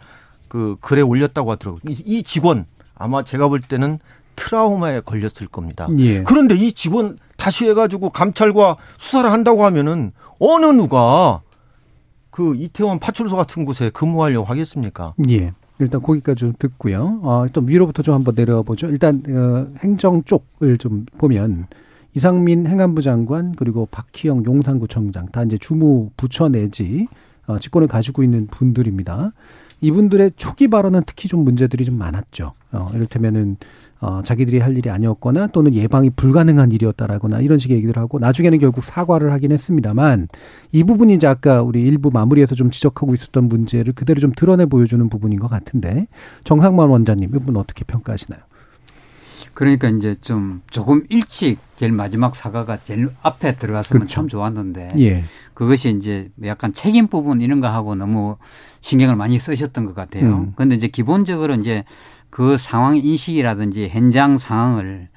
[0.49, 1.81] 그 글에 올렸다고 하더라고요.
[1.87, 3.99] 이 직원 아마 제가 볼 때는
[4.37, 5.89] 트라우마에 걸렸을 겁니다.
[5.99, 6.23] 예.
[6.23, 11.41] 그런데 이 직원 다시 해가지고 감찰과 수사를 한다고 하면은 어느 누가
[12.31, 15.15] 그 이태원 파출소 같은 곳에 근무하려고 하겠습니까?
[15.31, 15.53] 예.
[15.79, 17.21] 일단 거기까지 좀 듣고요.
[17.23, 18.89] 어, 또 위로부터 좀 한번 내려가 보죠.
[18.89, 21.69] 일단 어, 행정 쪽을 좀 보면
[22.15, 27.07] 이상민 행안부 장관 그리고 박희영 용산구청장 다 이제 주무 부처 내지
[27.47, 29.31] 어, 직권을 가지고 있는 분들입니다.
[29.81, 32.53] 이분들의 초기 발언은 특히 좀 문제들이 좀 많았죠.
[32.73, 33.57] 어, 이를테면은
[34.01, 38.85] 어, 자기들이 할 일이 아니었거나 또는 예방이 불가능한 일이었다라거나 이런 식의 얘기를 하고 나중에는 결국
[38.85, 40.29] 사과를 하긴 했습니다만
[40.73, 45.09] 이 부분이 이제 아까 우리 일부 마무리에서 좀 지적하고 있었던 문제를 그대로 좀 드러내 보여주는
[45.09, 46.07] 부분인 것 같은데
[46.45, 48.41] 정상만 원장님 이 부분 어떻게 평가하시나요?
[49.59, 54.15] 그러니까 이제 좀 조금 일찍 제일 마지막 사과가 제일 앞에 들어갔으면 그렇죠.
[54.15, 55.25] 참 좋았는데 예.
[55.53, 58.37] 그것이 이제 약간 책임 부분 이런 거 하고 너무
[58.83, 60.27] 신경을 많이 쓰셨던 것 같아요.
[60.27, 60.53] 음.
[60.55, 61.83] 그런데 이제 기본적으로 이제
[62.31, 65.09] 그 상황 인식이라든지 현장 상황을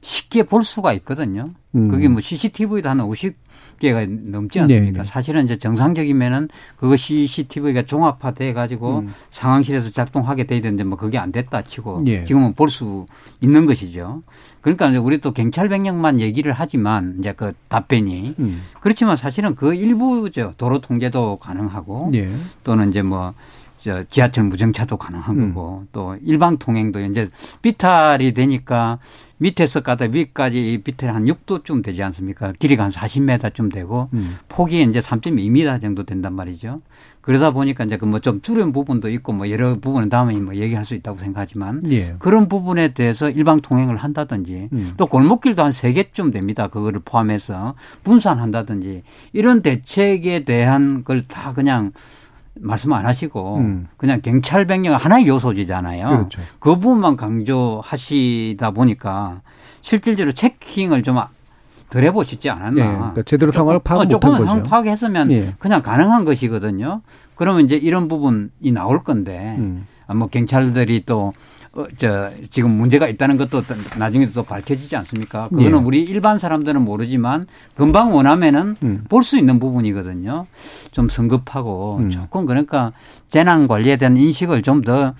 [0.00, 1.46] 쉽게 볼 수가 있거든요.
[1.74, 1.88] 음.
[1.88, 4.84] 그게 뭐 CCTV도 한 50개가 넘지 않습니까?
[4.92, 4.98] 네네.
[4.98, 5.04] 네.
[5.04, 9.12] 사실은 이제 정상적이면은 그거 CCTV가 종합화돼 가지고 음.
[9.30, 12.24] 상황실에서 작동하게 돼야 되는데 뭐 그게 안 됐다 치고 네.
[12.24, 13.06] 지금은 볼 수
[13.40, 14.22] 있는 것이죠.
[14.60, 18.62] 그러니까 이제 우리 또 경찰 병력만 얘기를 하지만 이제 그 답변이 음.
[18.80, 20.54] 그렇지만 사실은 그 일부죠.
[20.58, 22.32] 도로 통제도 가능하고 네.
[22.62, 23.34] 또는 이제 뭐
[23.88, 25.54] 저 지하철 무정차도 가능한 음.
[25.54, 27.30] 거고 또 일방 통행도 이제
[27.62, 28.98] 비탈이 되니까
[29.38, 32.52] 밑에서 가다 위까지 비탈이 한 6도쯤 되지 않습니까?
[32.58, 34.36] 길이가 한 40m쯤 되고 음.
[34.50, 36.80] 폭이 이제 3.2m 정도 된단 말이죠.
[37.22, 40.84] 그러다 보니까 이제 그 뭐 좀 줄은 부분도 있고 뭐 여러 부분은 다음에 뭐 얘기할
[40.84, 42.14] 수 있다고 생각하지만 예.
[42.18, 44.92] 그런 부분에 대해서 일방 통행을 한다든지 음.
[44.98, 46.68] 또 골목길도 한세 개쯤 됩니다.
[46.68, 47.74] 그거를 포함해서
[48.04, 51.92] 분산한다든지 이런 대책에 대한 걸 다 그냥
[52.60, 53.88] 말씀 안 하시고 음.
[53.96, 56.08] 그냥 경찰 병력 하나의 요소지잖아요.
[56.08, 56.40] 그렇죠.
[56.58, 59.40] 그 부분만 강조하시다 보니까
[59.80, 61.18] 실질적으로 체킹을 좀
[61.90, 62.84] 덜 해보시지 않았나.
[62.84, 64.44] 네, 그러니까 제대로 상황을 파악 어, 못한 거죠.
[64.44, 65.54] 상황 파악했으면 예.
[65.58, 67.00] 그냥 가능한 것이거든요.
[67.34, 69.86] 그러면 이제 이런 부분이 나올 건데 음.
[70.14, 71.32] 뭐 경찰들이 또 어,
[71.96, 73.62] 저 지금 문제가 있다는 것도
[73.98, 75.48] 나중에 또 밝혀지지 않습니까?
[75.48, 75.84] 그거는 예.
[75.84, 79.04] 우리 일반 사람들은 모르지만 금방 원하면은 음.
[79.08, 80.46] 볼수 있는 부분이거든요.
[80.90, 82.10] 좀 성급하고 음.
[82.10, 82.92] 조금 그러니까
[83.28, 85.14] 재난 관리에 대한 인식을 좀더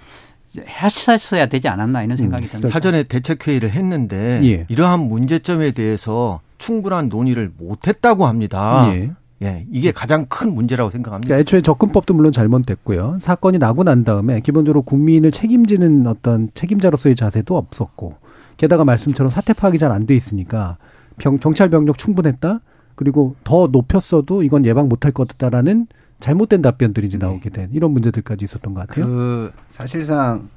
[0.56, 2.48] 했었어야 되지 않았나 이런 생각이 음.
[2.48, 2.68] 듭니다.
[2.68, 4.66] 사전에 대책 회의를 했는데 예.
[4.68, 8.90] 이러한 문제점에 대해서 충분한 논의를 못했다고 합니다.
[8.92, 9.10] 예.
[9.42, 11.28] 예, 이게 가장 큰 문제라고 생각합니다.
[11.28, 13.18] 그러니까 애초에 접근법도 물론 잘못됐고요.
[13.20, 18.14] 사건이 나고 난 다음에 기본적으로 국민을 책임지는 어떤 책임자로서의 자세도 없었고,
[18.56, 20.78] 게다가 말씀처럼 사태 파악이 잘 안 돼 있으니까
[21.18, 22.60] 병, 경찰 병력 충분했다.
[22.96, 25.86] 그리고 더 높였어도 이건 예방 못할 거다라는
[26.18, 29.06] 잘못된 답변들이 이제 나오게 된 이런 문제들까지 있었던 것 같아요.
[29.06, 30.48] 그 사실상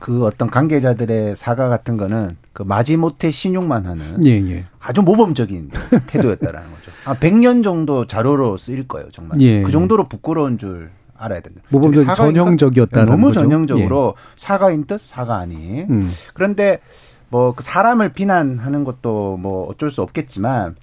[0.00, 4.64] 그 어떤 관계자들의 사과 같은 거는 그 마지못해 신용만 하는 예, 예.
[4.80, 5.70] 아주 모범적인
[6.06, 6.92] 태도였다라는 거죠.
[7.04, 9.40] 아 100년 정도 자료로 쓰일 거예요, 정말.
[9.40, 9.72] 예, 그 예.
[9.72, 11.60] 정도로 부끄러운 줄 알아야 된다.
[11.70, 13.40] 모범적 전형적이었다는 너무 거죠?
[13.40, 14.32] 전형적으로 예.
[14.36, 15.86] 사과인 듯 사과 아닌.
[15.90, 16.12] 음.
[16.34, 16.78] 그런데
[17.30, 20.76] 뭐 그 사람을 비난하는 것도 뭐 어쩔 수 없겠지만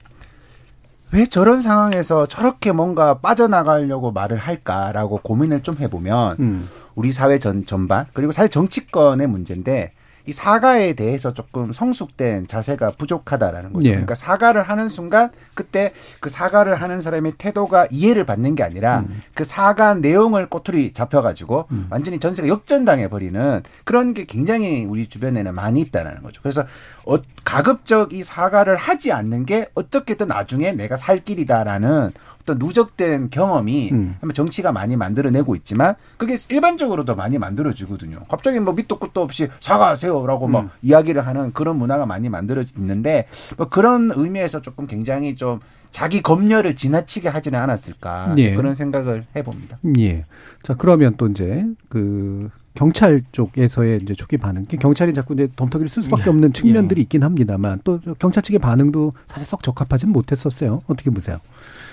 [1.12, 6.70] 왜 저런 상황에서 저렇게 뭔가 빠져나가려고 말을 할까라고 고민을 좀 해보면 음.
[6.96, 9.94] 우리 사회 전 전반 그리고 사회 정치권의 문제인데
[10.26, 13.86] 이 사과에 대해서 조금 성숙된 자세가 부족하다라는 거죠.
[13.86, 13.92] 예.
[13.92, 19.22] 그러니까 사과를 하는 순간 그때 그 사과를 하는 사람의 태도가 이해를 받는 게 아니라 음.
[19.34, 21.88] 그 사과 내용을 꼬투리 잡혀가지고 음.
[21.90, 26.42] 완전히 전세가 역전당해 버리는 그런 게 굉장히 우리 주변에는 많이 있다는 거죠.
[26.42, 26.66] 그래서
[27.06, 32.12] 어, 가급적 이 사과를 하지 않는 게 어떻게든 나중에 내가 살 길이다라는
[32.46, 34.16] 어떤 누적된 경험이 음.
[34.34, 38.20] 정치가 많이 만들어내고 있지만 그게 일반적으로도 많이 만들어지거든요.
[38.30, 40.66] 갑자기 뭐 밑도 끝도 없이 사과하세요라고 뭐 음.
[40.66, 43.28] 막 이야기를 하는 그런 문화가 많이 만들어져 있는데
[43.58, 48.54] 뭐 그런 의미에서 조금 굉장히 좀 자기 검열을 지나치게 하지는 않았을까 예.
[48.54, 49.80] 그런 생각을 해봅니다.
[49.98, 50.26] 예.
[50.62, 56.04] 자 그러면 또 이제 그 경찰 쪽에서의 이제 초기 반응, 경찰이 자꾸 이제 덤터기를 쓸
[56.04, 56.30] 수밖에 예.
[56.30, 57.04] 없는 측면들이 예.
[57.04, 60.82] 있긴 합니다만 또 경찰 측의 반응도 사실 썩 적합하지는 못했었어요.
[60.88, 61.40] 어떻게 보세요?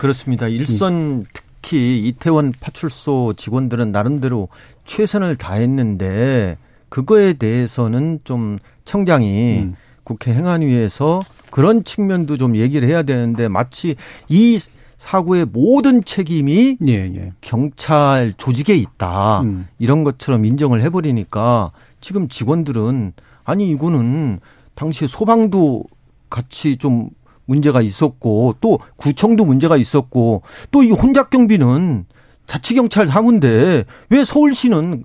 [0.03, 0.49] 그렇습니다.
[0.49, 4.49] 일선 특히 이태원 파출소 직원들은 나름대로
[4.85, 9.77] 최선을 다했는데 그거에 대해서는 좀 청장이 음.
[10.03, 11.23] 국회 행안위에서
[11.53, 13.95] 그런 측면도 좀 얘기를 해야 되는데 마치
[14.29, 14.59] 이
[14.97, 17.33] 사고의 모든 책임이 예, 예.
[17.41, 19.69] 경찰 조직에 있다 음.
[19.79, 23.13] 이런 것처럼 인정을 해버리니까 지금 직원들은
[23.45, 24.41] 아니 이거는
[24.75, 25.85] 당시에 소방도
[26.29, 27.11] 같이 좀
[27.47, 32.05] 문제가 있었고 또 구청도 문제가 있었고 또 이 혼잡 경비는
[32.47, 35.05] 자치경찰 사무인데 왜 서울시는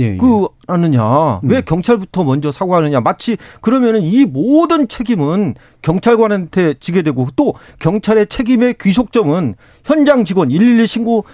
[0.00, 0.16] 예, 예.
[0.16, 1.62] 그 하느냐 왜 음.
[1.64, 9.54] 경찰부터 먼저 사과하느냐 마치 그러면은 이 모든 책임은 경찰관한테 지게 되고 또 경찰의 책임의 귀속점은
[9.84, 11.24] 현장 직원 112 신고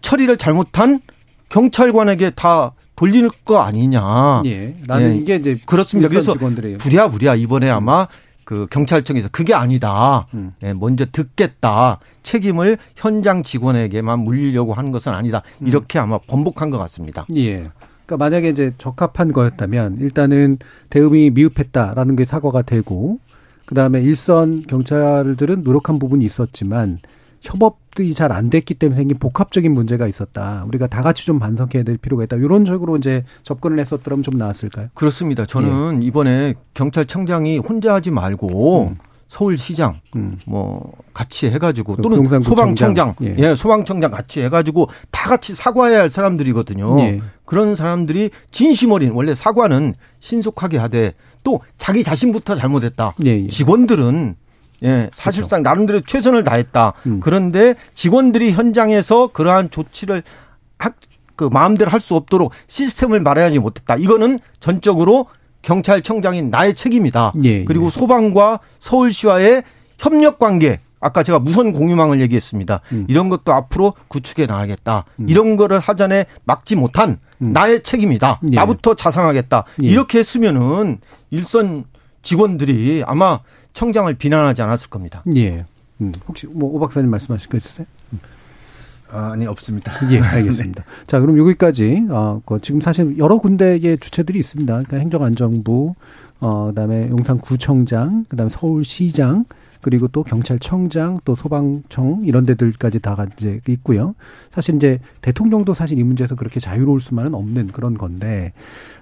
[0.00, 1.00] 처리를 잘못한
[1.48, 4.42] 경찰관에게 다 돌릴 거 아니냐.
[4.46, 4.76] 예.
[4.86, 5.16] 나는 예.
[5.16, 6.08] 이게 이제 그렇습니다.
[6.08, 6.78] 그래서 직원들이에요.
[6.78, 8.06] 부랴부랴 이번에 아마
[8.44, 10.26] 그 경찰청에서 그게 아니다.
[10.34, 10.52] 음.
[10.62, 11.98] 예, 먼저 듣겠다.
[12.22, 15.42] 책임을 현장 직원에게만 물리려고 하는 것은 아니다.
[15.60, 15.66] 음.
[15.66, 17.26] 이렇게 아마 번복한 것 같습니다.
[17.34, 17.70] 예.
[18.06, 20.58] 그러니까 만약에 이제 적합한 거였다면 일단은
[20.90, 23.18] 대응이 미흡했다라는 게 사과가 되고
[23.66, 26.98] 그다음에 일선 경찰들은 노력한 부분이 있었지만
[27.44, 30.64] 협업들이 잘안 됐기 때문에 생긴 복합적인 문제가 있었다.
[30.66, 32.36] 우리가 다 같이 좀 반성해야 될 필요가 있다.
[32.36, 34.88] 이런 식으로 이제 접근을 했었더라면 좀 나았을까요?
[34.94, 35.44] 그렇습니다.
[35.44, 36.06] 저는 예.
[36.06, 38.96] 이번에 경찰청장이 혼자 하지 말고 음.
[39.28, 40.38] 서울시장 음.
[40.46, 43.34] 뭐 같이 해가지고 또는 소방청장 예.
[43.38, 43.54] 예.
[43.54, 47.00] 소방청장 같이 해가지고 다 같이 사과해야 할 사람들이거든요.
[47.00, 47.20] 예.
[47.44, 53.14] 그런 사람들이 진심 어린 원래 사과는 신속하게 하되 또 자기 자신부터 잘못했다.
[53.24, 53.48] 예, 예.
[53.48, 54.36] 직원들은
[54.82, 55.70] 예, 사실상 그렇죠.
[55.70, 56.92] 나름대로 최선을 다했다.
[57.06, 57.20] 음.
[57.20, 60.22] 그런데 직원들이 현장에서 그러한 조치를
[60.78, 60.94] 학,
[61.36, 63.96] 그 마음대로 할 수 없도록 시스템을 마련하지 못했다.
[63.96, 65.26] 이거는 전적으로
[65.62, 67.32] 경찰청장인 나의 책임이다.
[67.44, 67.64] 예, 예.
[67.64, 67.90] 그리고 예.
[67.90, 69.62] 소방과 서울시와의
[69.98, 72.80] 협력 관계 아까 제가 무선 공유망을 얘기했습니다.
[72.92, 73.06] 음.
[73.08, 75.04] 이런 것도 앞으로 구축해 나가겠다.
[75.20, 75.28] 음.
[75.28, 77.52] 이런 거를 하전에 막지 못한 음.
[77.52, 78.40] 나의 책임이다.
[78.52, 78.56] 예.
[78.56, 79.64] 나부터 자상하겠다.
[79.82, 79.86] 예.
[79.86, 80.98] 이렇게 했으면은
[81.30, 81.84] 일선
[82.22, 83.40] 직원들이 아마
[83.74, 85.22] 청장을 비난하지 않았을 겁니다.
[85.36, 85.64] 예.
[86.00, 86.12] 음.
[86.26, 87.86] 혹시 뭐 오 박사님 말씀하실 거 있으세요?
[89.10, 89.92] 아, 니 없습니다.
[90.10, 90.82] 예, 알겠습니다.
[90.82, 91.04] 네.
[91.06, 94.72] 자, 그럼 여기까지 어, 그 지금 사실 여러 군데의 주체들이 있습니다.
[94.72, 95.94] 그러니까 행정안전부,
[96.40, 99.44] 어, 그다음에 용산구청장, 그다음에 서울시장,
[99.84, 104.14] 그리고 또 경찰청장 또 소방청 이런 데들까지 다 이제 있고요.
[104.50, 108.54] 사실 이제 대통령도 사실 이 문제에서 그렇게 자유로울 수만은 없는 그런 건데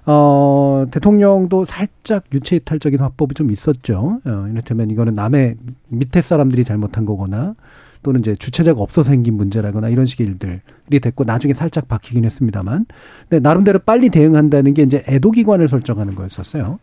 [0.07, 4.19] 어 대통령도 살짝 유체 이탈적인 화법이 좀 있었죠.
[4.25, 5.55] 어 이를테면 이거는 남의
[5.87, 7.55] 밑에 사람들이 잘못한 거거나
[8.03, 12.87] 또는 이제 주체자가 없어서 생긴 문제라거나 이런 식의 일들이 됐고 나중에 살짝 바뀌긴 했습니다만
[13.29, 16.81] 근데 나름대로 빨리 대응한다는 게 이제 애도 기관을 설정하는 거였었어요.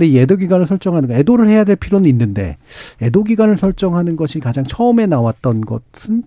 [0.00, 2.56] 근데 이 애도 기간을 설정하는 거 애도를 해야 될 필요는 있는데
[3.02, 6.22] 애도 기간을 설정하는 것이 가장 처음에 나왔던 것은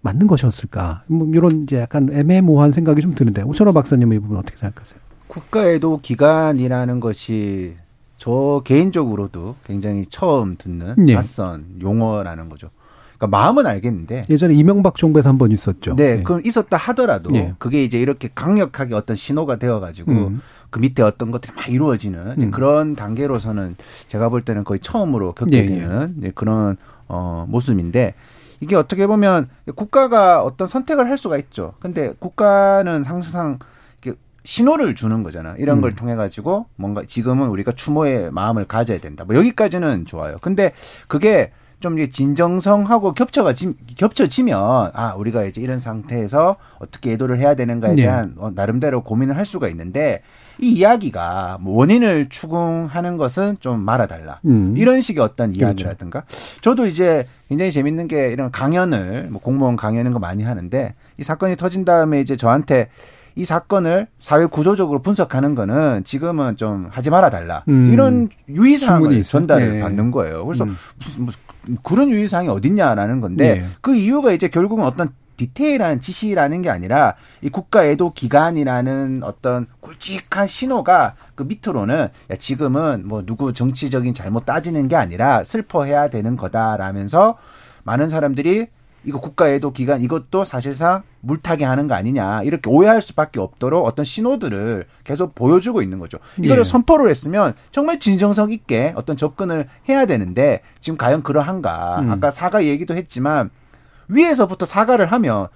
[0.00, 1.04] 맞는 것이었을까?
[1.06, 4.98] 뭐 이런 이제 약간 애매모호한 생각이 좀 드는데 오천호 박사님은 이 부분 어떻게 생각하세요?
[5.26, 7.76] 국가애도 기간이라는 것이
[8.16, 11.12] 저 개인적으로도 굉장히 처음 듣는 네.
[11.12, 12.70] 낯선 용어라는 거죠.
[13.20, 15.94] 그러니까 마음은 알겠는데 예전에 이명박 정부에서 한 번 있었죠.
[15.94, 17.54] 네, 네, 그럼 있었다 하더라도 네.
[17.58, 20.40] 그게 이제 이렇게 강력하게 어떤 신호가 되어가지고 음.
[20.70, 22.50] 그 밑에 어떤 것들이 막 이루어지는 음.
[22.50, 23.76] 그런 단계로서는
[24.08, 25.78] 제가 볼 때는 거의 처음으로 겪게 네, 네.
[25.78, 26.32] 되는 네.
[26.34, 26.76] 그런
[27.08, 28.14] 어 모습인데
[28.60, 31.74] 이게 어떻게 보면 국가가 어떤 선택을 할 수가 있죠.
[31.80, 33.58] 근데 국가는 항상
[34.42, 35.54] 신호를 주는 거잖아.
[35.58, 35.80] 이런 음.
[35.82, 39.24] 걸 통해 가지고 뭔가 지금은 우리가 추모의 마음을 가져야 된다.
[39.26, 40.38] 뭐 여기까지는 좋아요.
[40.40, 40.72] 근데
[41.08, 47.94] 그게 좀 진정성하고 겹쳐가 지, 겹쳐지면 아 우리가 이제 이런 상태에서 어떻게 애도를 해야 되는가에
[47.94, 48.02] 네.
[48.02, 48.50] 대한 네.
[48.54, 50.22] 나름대로 고민을 할 수가 있는데
[50.60, 54.74] 이 이야기가 뭐 원인을 추궁하는 것은 좀 말아달라 음.
[54.76, 55.66] 이런 식의 어떤 그렇죠.
[55.66, 56.60] 이야기라든가 그렇죠.
[56.60, 61.56] 저도 이제 굉장히 재밌는 게 이런 강연을 뭐 공무원 강연인 거 많이 하는데 이 사건이
[61.56, 62.88] 터진 다음에 이제 저한테
[63.36, 67.64] 이 사건을 사회 구조적으로 분석하는 거는 지금은 좀 하지 말아 달라.
[67.68, 67.92] 음.
[67.92, 69.80] 이런 유의사항을 전달을 네.
[69.80, 70.44] 받는 거예요.
[70.44, 70.76] 그래서 음.
[70.98, 71.40] 무슨, 무슨
[71.82, 73.66] 그런 유의사항이 어딨냐라는 건데 네.
[73.80, 75.10] 그 이유가 이제 결국은 어떤
[75.40, 81.96] 디테일한 지시라는 게 아니라 이 국가 애도 기간이라는 어떤 굵직한 신호가 그 밑으로는
[82.30, 87.38] 야 지금은 뭐 누구 정치적인 잘못 따지는 게 아니라 슬퍼해야 되는 거다라면서
[87.84, 88.66] 많은 사람들이
[89.04, 94.04] 이거 국가 애도 기간 이것도 사실상 물타기 하는 거 아니냐 이렇게 오해할 수밖에 없도록 어떤
[94.04, 96.18] 신호들을 계속 보여주고 있는 거죠.
[96.38, 96.64] 이거를 예.
[96.64, 102.00] 선포를 했으면 정말 진정성 있게 어떤 접근을 해야 되는데 지금 과연 그러한가?
[102.00, 102.10] 음.
[102.10, 103.50] 아까 사과 얘기도 했지만
[104.08, 105.48] 위에서부터 사과를 하면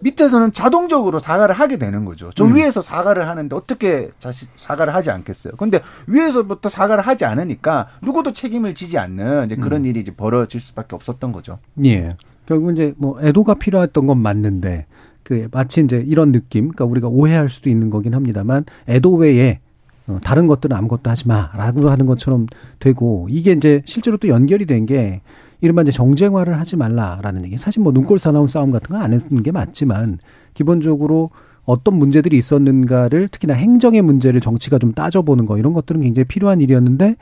[0.00, 2.30] 밑에서는 자동적으로 사과를 하게 되는 거죠.
[2.34, 2.56] 저 음.
[2.56, 5.54] 위에서 사과를 하는데 어떻게 자시, 사과를 하지 않겠어요?
[5.56, 9.86] 근데 위에서부터 사과를 하지 않으니까 누구도 책임을 지지 않는 이제 그런 음.
[9.86, 11.58] 일이 이제 벌어질 수밖에 없었던 거죠.
[11.84, 12.16] 예.
[12.50, 14.86] 결국 이제 뭐 애도가 필요했던 건 맞는데
[15.22, 19.60] 그 마치 이제 이런 느낌, 그러니까 우리가 오해할 수도 있는 거긴 합니다만 애도 외에
[20.08, 22.46] 어, 다른 것들은 아무것도 하지 마라고 하는 것처럼
[22.80, 25.20] 되고 이게 이제 실제로 또 연결이 된 게
[25.60, 27.56] 이른바 이제 정쟁화를 하지 말라라는 얘기.
[27.56, 30.18] 사실 뭐 눈꼴 사나운 싸움 같은 거 안 했는 게 맞지만
[30.54, 31.30] 기본적으로
[31.64, 37.14] 어떤 문제들이 있었는가를 특히나 행정의 문제를 정치가 좀 따져보는 거 이런 것들은 굉장히 필요한 일이었는데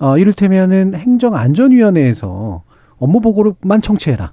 [0.00, 2.64] 어 이를테면은 행정안전위원회에서
[2.98, 4.32] 업무 보고를만 청취해라.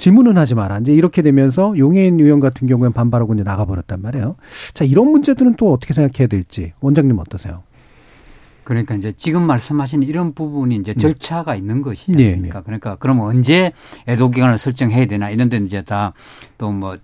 [0.00, 0.78] 질문은 하지 마라.
[0.78, 4.36] 이제 이렇게 되면서 용해인 의원 같은 경우에는 반발하고 이제 나가버렸단 말이에요.
[4.72, 7.62] 자, 이런 문제들은 또 어떻게 생각해야 될지 원장님 어떠세요?
[8.64, 10.98] 그러니까 이제 지금 말씀하신 이런 부분이 이제 음.
[10.98, 11.58] 절차가 음.
[11.58, 12.54] 있는 것이지 네, 않습니까?
[12.54, 12.64] 네, 네.
[12.64, 13.72] 그러니까 그럼 언제
[14.06, 16.12] 애도 기간을 설정해야 되나 이런 데는 이제 다
[16.56, 16.96] 또 뭐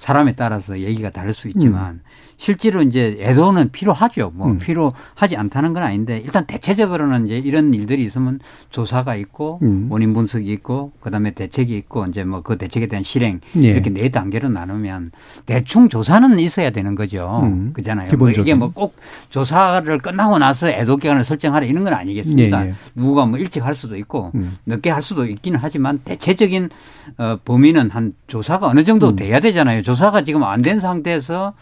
[0.00, 2.00] 사람에 따라서 얘기가 다를 수 있지만 음.
[2.46, 4.32] 실제로 이제 애도는 필요하죠.
[4.34, 4.58] 뭐 음.
[4.58, 8.40] 필요하지 않다는 건 아닌데 일단 대체적으로는 이제 이런 일들이 있으면
[8.70, 9.86] 조사가 있고 음.
[9.88, 13.68] 원인 분석이 있고 그다음에 대책이 있고 이제 뭐 그 대책에 대한 실행 예.
[13.68, 15.12] 이렇게 네 단계로 나누면
[15.46, 17.42] 대충 조사는 있어야 되는 거죠.
[17.44, 17.70] 음.
[17.74, 18.08] 그잖아요.
[18.18, 18.96] 뭐 이게 뭐 꼭
[19.30, 22.64] 조사를 끝나고 나서 애도 기간을 설정하라 이런 건 아니겠습니까?
[22.66, 22.74] 예, 예.
[22.96, 24.56] 누가 뭐 일찍 할 수도 있고 음.
[24.66, 26.70] 늦게 할 수도 있기는 하지만 대체적인
[27.18, 29.16] 어 범위는 한 조사가 어느 정도 음.
[29.16, 29.82] 돼야 되잖아요.
[29.84, 31.52] 조사가 지금 안 된 상태에서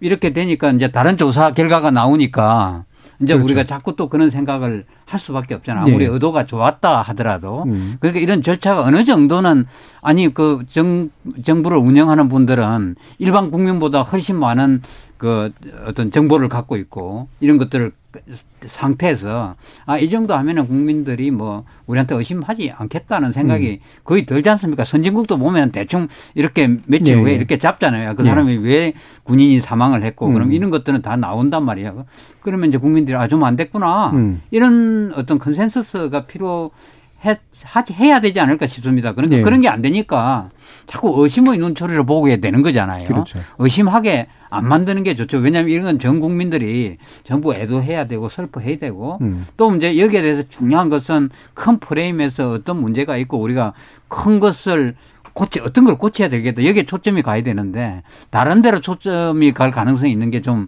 [0.00, 2.84] 이렇게 되니까 이제 다른 조사 결과가 나오니까
[3.22, 3.44] 이제 그렇죠.
[3.44, 5.82] 우리가 자꾸 또 그런 생각을 할 수밖에 없잖아.
[5.82, 6.06] 아무리 네.
[6.06, 7.64] 의도가 좋았다 하더라도.
[7.64, 7.96] 음.
[8.00, 9.66] 그러니까 이런 절차가 어느 정도는
[10.00, 11.10] 아니 그 정,
[11.44, 14.80] 정부를 운영하는 분들은 일반 국민보다 훨씬 많은
[15.18, 15.52] 그
[15.86, 17.92] 어떤 정보를 갖고 있고 이런 것들을
[18.66, 19.54] 상태에서
[19.86, 24.00] 아 이 정도 하면은 국민들이 뭐 우리한테 의심하지 않겠다는 생각이 음.
[24.04, 24.84] 거의 들지 않습니까?
[24.84, 27.20] 선진국도 보면 대충 이렇게 며칠 네.
[27.22, 28.14] 후에 이렇게 잡잖아요.
[28.16, 28.28] 그 네.
[28.30, 28.62] 사람이 네.
[28.68, 28.92] 왜
[29.24, 30.32] 군인이 사망을 했고 음.
[30.34, 31.92] 그럼 이런 것들은 다 나온단 말이야.
[32.40, 34.42] 그러면 이제 국민들이 아 좀 안 됐구나 음.
[34.50, 36.70] 이런 어떤 consensus가 필요.
[37.22, 39.12] 해, 하지, 해야 되지 않을까 싶습니다.
[39.12, 39.42] 그런데 네.
[39.42, 40.48] 그런 게 안 되니까
[40.86, 43.04] 자꾸 의심의 눈초리를 보게 되는 거잖아요.
[43.04, 43.38] 그렇죠.
[43.58, 45.38] 의심하게 안 만드는 게 좋죠.
[45.38, 49.46] 왜냐하면 이런 건 전 국민들이 전부 애도해야 되고 슬퍼해야 되고 음.
[49.56, 53.72] 또 이제 여기에 대해서 중요한 것은 큰 프레임에서 어떤 문제가 있고 우리가
[54.08, 54.96] 큰 것을
[55.32, 56.64] 고치 어떤 걸 고쳐야 되겠다.
[56.64, 60.66] 여기에 초점이 가야 되는데 다른 데로 초점이 갈 가능성이 있는 게 좀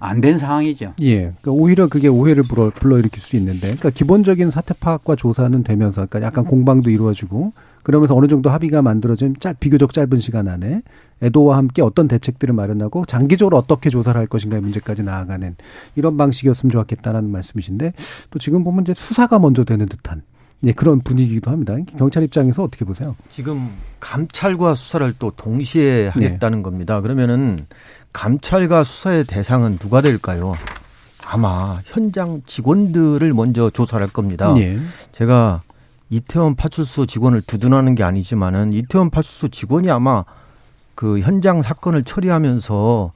[0.00, 0.92] 안 된 상황이죠.
[1.02, 1.16] 예.
[1.20, 6.26] 그러니까 오히려 그게 오해를 불러, 불러일으킬 수 있는데, 그러니까 기본적인 사태 파악과 조사는 되면서, 그러니까
[6.26, 7.54] 약간 공방도 이루어지고,
[7.84, 10.82] 그러면서 어느 정도 합의가 만들어진 짧, 비교적 짧은 시간 안에
[11.22, 15.54] 애도와 함께 어떤 대책들을 마련하고 장기적으로 어떻게 조사를 할 것인가의 문제까지 나아가는
[15.94, 17.92] 이런 방식이었으면 좋았겠다라는 말씀이신데,
[18.30, 20.22] 또 지금 보면 이제 수사가 먼저 되는 듯한
[20.64, 21.76] 예, 그런 분위기기도 합니다.
[21.98, 23.14] 경찰 입장에서 어떻게 보세요?
[23.30, 23.70] 지금
[24.00, 26.62] 감찰과 수사를 또 동시에 하겠다는 네.
[26.62, 27.00] 겁니다.
[27.00, 27.66] 그러면은
[28.12, 30.54] 감찰과 수사의 대상은 누가 될까요?
[31.26, 34.54] 아마 현장 직원들을 먼저 조사할 겁니다.
[34.54, 34.78] 네.
[35.12, 35.62] 제가
[36.10, 40.24] 이태원 파출소 직원을 두둔하는 게 아니지만은 이태원 파출소 직원이 아마
[40.94, 43.12] 그 현장 사건을 처리하면서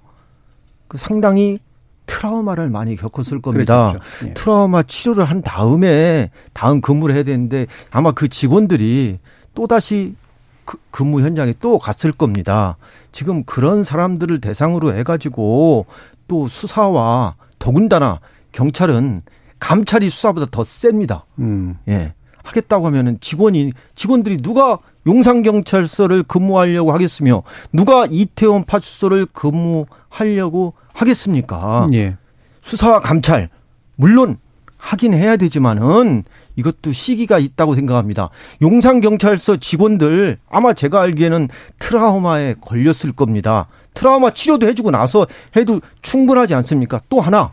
[0.88, 1.58] 그 상당히
[2.06, 3.94] 트라우마를 많이 겪었을 겁니다.
[4.26, 4.34] 예.
[4.34, 9.18] 트라우마 치료를 한 다음에 다음 근무를 해야 되는데 아마 그 직원들이
[9.54, 10.16] 또다시
[10.64, 12.76] 그 근무 현장에 또 갔을 겁니다.
[13.12, 15.86] 지금 그런 사람들을 대상으로 해가지고
[16.26, 18.20] 또 수사와 더군다나
[18.52, 19.22] 경찰은
[19.60, 21.24] 감찰이 수사보다 더 셉니다.
[21.38, 21.76] 음.
[21.88, 22.14] 예.
[22.48, 27.42] 하겠다고 하면은 직원이 직원들이 누가 용산경찰서를 근무하려고 하겠으며
[27.72, 31.88] 누가 이태원 파출소를 근무하려고 하겠습니까?
[31.92, 32.16] 예.
[32.60, 33.48] 수사와 감찰
[33.96, 34.38] 물론
[34.76, 36.24] 하긴 해야 되지만은
[36.56, 38.30] 이것도 시기가 있다고 생각합니다.
[38.62, 43.66] 용산경찰서 직원들 아마 제가 알기에는 트라우마에 걸렸을 겁니다.
[43.94, 45.26] 트라우마 치료도 해주고 나서
[45.56, 47.00] 해도 충분하지 않습니까?
[47.08, 47.52] 또 하나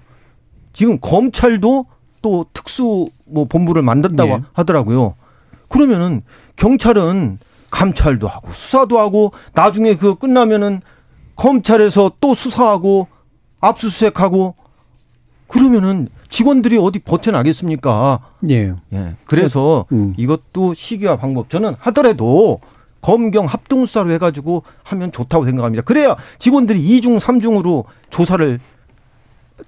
[0.71, 1.87] 지금 검찰도
[2.25, 4.41] 또 특수 뭐 본부를 만든다고 예.
[4.53, 5.13] 하더라고요.
[5.69, 6.23] 그러면은
[6.55, 7.37] 경찰은
[7.69, 10.81] 감찰도 하고 수사도 하고 나중에 그거 끝나면은
[11.35, 13.05] 검찰에서 또 수사하고
[13.59, 14.55] 압수수색하고
[15.47, 18.21] 그러면은 직원들이 어디 버텨나겠습니까?
[18.49, 18.73] 예.
[18.93, 19.15] 예.
[19.25, 20.15] 그래서 음.
[20.17, 22.59] 이것도 시기와 방법 저는 하더라도
[23.01, 25.83] 검경 합동수사로 해가지고 하면 좋다고 생각합니다.
[25.83, 28.59] 그래야 직원들이 2중, 3중으로 조사를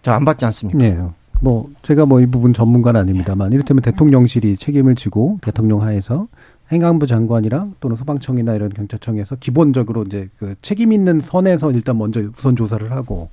[0.07, 0.83] 안 받지 않습니까?
[0.83, 0.97] 예.
[1.41, 6.27] 뭐 제가 뭐 이 부분 전문가는 아닙니다만 이를테면 대통령실이 책임을 지고 대통령 하에서
[6.71, 12.55] 행안부 장관이랑 또는 소방청이나 이런 경찰청에서 기본적으로 이제 그 책임 있는 선에서 일단 먼저 우선
[12.55, 13.29] 조사를 하고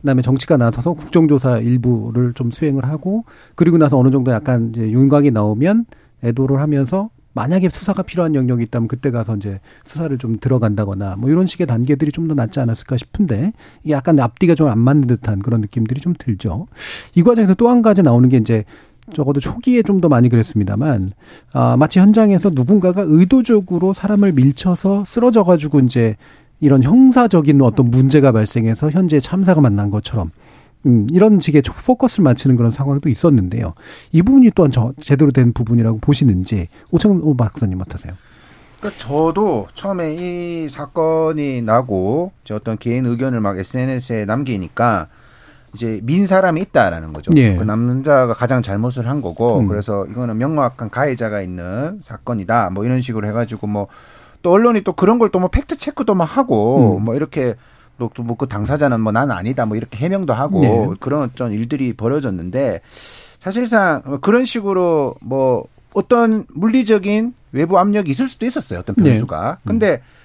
[0.00, 3.24] 그다음에 정치가 나서서 국정조사 일부를 좀 수행을 하고
[3.54, 5.86] 그리고 나서 어느 정도 약간 이제 윤곽이 나오면
[6.22, 11.46] 애도를 하면서 만약에 수사가 필요한 영역이 있다면 그때 가서 이제 수사를 좀 들어간다거나 뭐 이런
[11.46, 15.60] 식의 단계들이 좀 더 낫지 않았을까 싶은데 이게 약간 앞뒤가 좀 안 맞는 듯한 그런
[15.60, 16.66] 느낌들이 좀 들죠.
[17.14, 18.64] 이 과정에서 또 한 가지 나오는 게 이제
[19.12, 21.10] 적어도 초기에 좀 더 많이 그랬습니다만
[21.52, 26.16] 아 마치 현장에서 누군가가 의도적으로 사람을 밀쳐서 쓰러져 가지고 이제
[26.60, 30.30] 이런 형사적인 어떤 문제가 발생해서 현재 참사가 만난 것처럼
[30.86, 33.74] 음, 이런 식의 포커스를 맞추는 그런 상황도 있었는데요.
[34.12, 38.12] 이 부분이 또한 저, 제대로 된 부분이라고 보시는지 오창호 박사님 어떠세요?
[38.78, 45.08] 그러니까 저도 처음에 이 사건이 나고 어떤 개인 의견을 막 SNS에 남기니까
[45.74, 47.30] 이제 민 사람이 있다라는 거죠.
[47.36, 47.56] 예.
[47.56, 49.68] 그 남자가 가장 잘못을 한 거고 음.
[49.68, 52.70] 그래서 이거는 명확한 가해자가 있는 사건이다.
[52.70, 53.88] 뭐 이런 식으로 해가지고 뭐
[54.44, 57.04] 또 언론이 또 그런 걸 또 뭐 팩트 체크도 막 하고 음.
[57.06, 57.54] 뭐 이렇게
[57.98, 60.88] 또뭐그 당사자는 뭐 난 아니다 뭐 이렇게 해명도 하고 네.
[61.00, 62.80] 그런 어떤 일들이 벌어졌는데
[63.40, 68.80] 사실상 그런 식으로 뭐 어떤 물리적인 외부 압력이 있을 수도 있었어요.
[68.80, 69.58] 어떤 변수가.
[69.62, 69.68] 네.
[69.68, 70.24] 근데 음.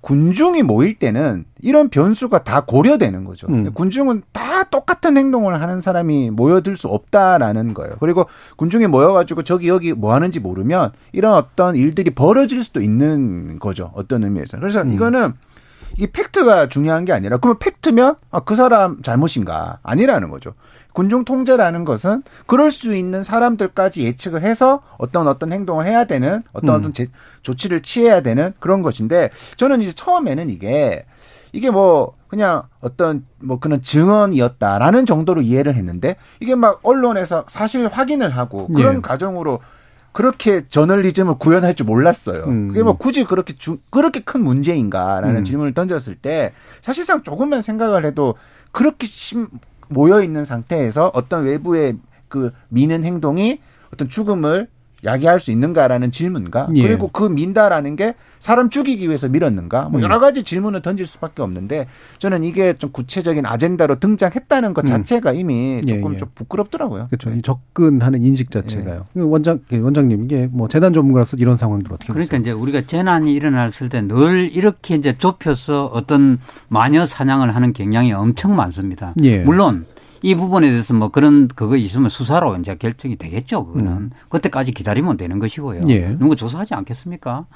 [0.00, 3.48] 군중이 모일 때는 이런 변수가 다 고려되는 거죠.
[3.48, 3.70] 음.
[3.74, 7.96] 군중은 다 똑같은 행동을 하는 사람이 모여들 수 없다라는 거예요.
[8.00, 8.24] 그리고
[8.56, 13.90] 군중이 모여가지고 저기 여기 뭐 하는지 모르면 이런 어떤 일들이 벌어질 수도 있는 거죠.
[13.94, 14.58] 어떤 의미에서.
[14.58, 14.90] 그래서 음.
[14.90, 15.34] 이거는
[15.98, 20.54] 이 팩트가 중요한 게 아니라 그러면 팩트면 아, 그 사람 잘못인가 아니라는 거죠.
[20.92, 26.74] 군중 통제라는 것은 그럴 수 있는 사람들까지 예측을 해서 어떤 어떤 행동을 해야 되는 어떤
[26.74, 26.78] 음.
[26.80, 27.06] 어떤 제,
[27.42, 31.04] 조치를 취해야 되는 그런 것인데 저는 이제 처음에는 이게
[31.52, 38.30] 이게 뭐 그냥 어떤 뭐 그런 증언이었다라는 정도로 이해를 했는데 이게 막 언론에서 사실 확인을
[38.36, 39.00] 하고 그런 예.
[39.00, 39.60] 과정으로
[40.12, 42.44] 그렇게 저널리즘을 구현할 줄 몰랐어요.
[42.44, 42.68] 음.
[42.68, 45.44] 그게 뭐 굳이 그렇게 주, 그렇게 큰 문제인가라는 음.
[45.44, 48.34] 질문을 던졌을 때 사실상 조금만 생각을 해도
[48.72, 49.46] 그렇게 심,
[49.88, 51.96] 모여 있는 상태에서 어떤 외부의
[52.28, 53.60] 그 미는 행동이
[53.92, 54.68] 어떤 죽음을
[55.04, 56.82] 야기할 수 있는가라는 질문과 예.
[56.82, 60.02] 그리고 그 민다라는 게 사람 죽이기 위해서 밀었는가 뭐 음.
[60.02, 61.86] 여러 가지 질문을 던질 수밖에 없는데
[62.18, 64.86] 저는 이게 좀 구체적인 아젠다로 등장했다는 것 음.
[64.86, 66.18] 자체가 이미 예, 조금 예, 예.
[66.18, 67.06] 좀 부끄럽더라고요.
[67.08, 67.30] 그렇죠.
[67.30, 67.40] 네.
[67.40, 69.06] 접근하는 인식 자체가요.
[69.16, 69.20] 예.
[69.20, 72.40] 원장 그 원장님 이게 뭐 재난 전문가로서 이런 상황들 어떻게 그러니까 보세요?
[72.40, 76.38] 이제 우리가 재난이 일어났을 때 늘 이렇게 이제 좁혀서 어떤
[76.68, 79.14] 마녀 사냥을 하는 경향이 엄청 많습니다.
[79.22, 79.38] 예.
[79.44, 79.84] 물론
[80.22, 83.66] 이 부분에 대해서 뭐 그런 그거 있으면 수사로 이제 결정이 되겠죠.
[83.66, 84.10] 그거는 음.
[84.28, 85.82] 그때까지 기다리면 되는 것이고요.
[85.88, 86.16] 예.
[86.18, 87.46] 누구 조사하지 않겠습니까?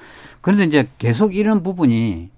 [0.41, 2.29] 그런데 이제 계속 이런 부분이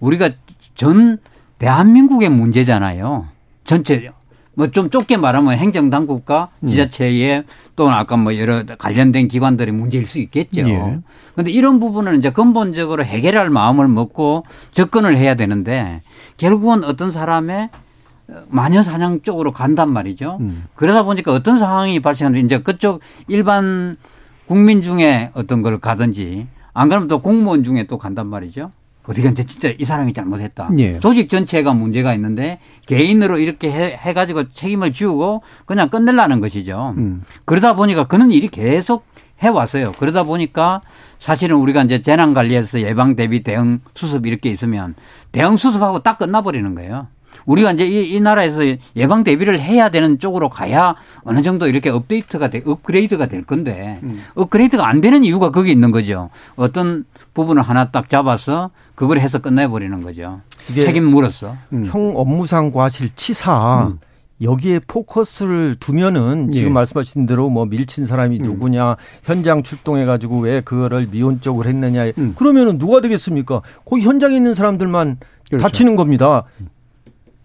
[0.00, 0.30] 우리가
[0.74, 1.18] 전
[1.58, 3.26] 대한민국의 문제잖아요.
[3.64, 4.10] 전체
[4.54, 6.68] 뭐 좀 좁게 말하면 행정당국과 음.
[6.68, 10.62] 지자체의 또는 아까 뭐 여러 관련된 기관들의 문제일 수 있겠죠.
[11.32, 11.54] 그런데 예.
[11.54, 16.02] 이런 부분은 이제 근본적으로 해결할 마음을 먹고 접근을 해야 되는데
[16.36, 17.70] 결국은 어떤 사람의
[18.48, 20.38] 마녀 사냥 쪽으로 간단 말이죠.
[20.40, 20.64] 음.
[20.74, 23.96] 그러다 보니까 어떤 상황이 발생하는지 이제 그쪽 일반
[24.46, 28.70] 국민 중에 어떤 걸 가든지 안 그러면 또 공무원 중에 또 간단 말이죠.
[29.06, 30.70] 어디가 이제 진짜 이 사람이 잘못했다.
[30.78, 31.00] 예.
[31.00, 36.94] 조직 전체가 문제가 있는데 개인으로 이렇게 해, 해가지고 책임을 지우고 그냥 끝내려는 것이죠.
[36.96, 37.22] 음.
[37.44, 39.04] 그러다 보니까 그런 일이 계속
[39.40, 39.92] 해왔어요.
[39.98, 40.82] 그러다 보니까
[41.18, 44.94] 사실은 우리가 이제 재난관리에서 예방 대비 대응 수습 이렇게 있으면
[45.32, 47.08] 대응 수습하고 딱 끝나버리는 거예요.
[47.46, 48.62] 우리가 이제 이, 이 나라에서
[48.96, 54.22] 예방 대비를 해야 되는 쪽으로 가야 어느 정도 이렇게 업데이트가 돼, 업그레이드가 될 건데 음.
[54.34, 56.30] 업그레이드가 안 되는 이유가 거기 있는 거죠.
[56.56, 60.40] 어떤 부분을 하나 딱 잡아서 그걸 해서 끝내버리는 거죠.
[60.72, 61.56] 책임 물었어.
[61.72, 61.86] 음.
[61.86, 63.98] 형 업무상 과실 치사 음.
[64.42, 66.72] 여기에 포커스를 두면은 지금 예.
[66.72, 68.42] 말씀하신 대로 뭐 밀친 사람이 음.
[68.42, 72.34] 누구냐 현장 출동해 가지고 왜 그거를 미온적으로 했느냐 음.
[72.36, 73.62] 그러면은 누가 되겠습니까?
[73.84, 75.18] 거기 현장에 있는 사람들만
[75.48, 75.62] 그렇죠.
[75.62, 76.44] 다치는 겁니다.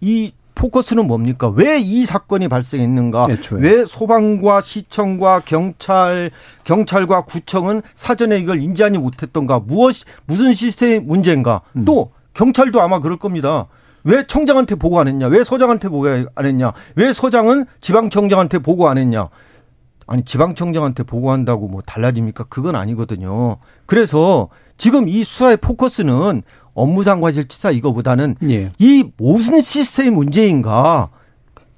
[0.02, 1.50] 이 포커스는 뭡니까?
[1.50, 3.28] 왜 이 사건이 발생했는가?
[3.30, 3.62] 애초에.
[3.62, 6.32] 왜 소방과 시청과 경찰,
[6.64, 9.60] 경찰과 구청은 사전에 이걸 인지하지 못했던가?
[9.60, 9.96] 무엇,
[10.26, 11.62] 무슨 시스템 문제인가?
[11.74, 11.86] 음.
[11.86, 13.68] 또 경찰도 아마 그럴 겁니다.
[14.04, 15.28] 왜 청장한테 보고 안 했냐?
[15.28, 16.72] 왜 서장한테 보고 안 했냐?
[16.96, 19.30] 왜 서장은 지방청장한테 보고 안 했냐?
[20.08, 22.46] 아니, 지방청장한테 보고한다고 뭐 달라집니까?
[22.46, 23.58] 그건 아니거든요.
[23.86, 26.42] 그래서 지금 이 수사의 포커스는
[26.78, 28.72] 업무상 과실치사 이거보다는 예.
[28.78, 31.10] 이 무슨 시스템 문제인가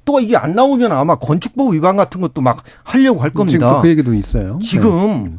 [0.05, 3.69] 또 이게 안 나오면 아마 건축법 위반 같은 것도 막 하려고 할 겁니다.
[3.69, 4.59] 지금 그 얘기도 있어요.
[4.61, 5.31] 지금 네.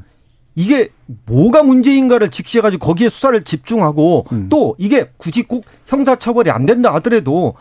[0.54, 0.88] 이게
[1.26, 4.48] 뭐가 문제인가를 직시해가지고 거기에 수사를 집중하고 음.
[4.48, 7.54] 또 이게 굳이 꼭 형사처벌이 안 된다 하더라도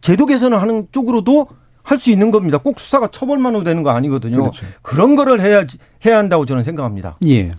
[0.00, 1.48] 제도 개선을 하는 쪽으로도
[1.82, 2.58] 할 수 있는 겁니다.
[2.58, 4.38] 꼭 수사가 처벌만으로 되는 거 아니거든요.
[4.38, 4.64] 그렇죠.
[4.82, 5.76] 그런 거를 해야지
[6.06, 7.18] 해야 한다고 저는 생각합니다.
[7.26, 7.52] 예.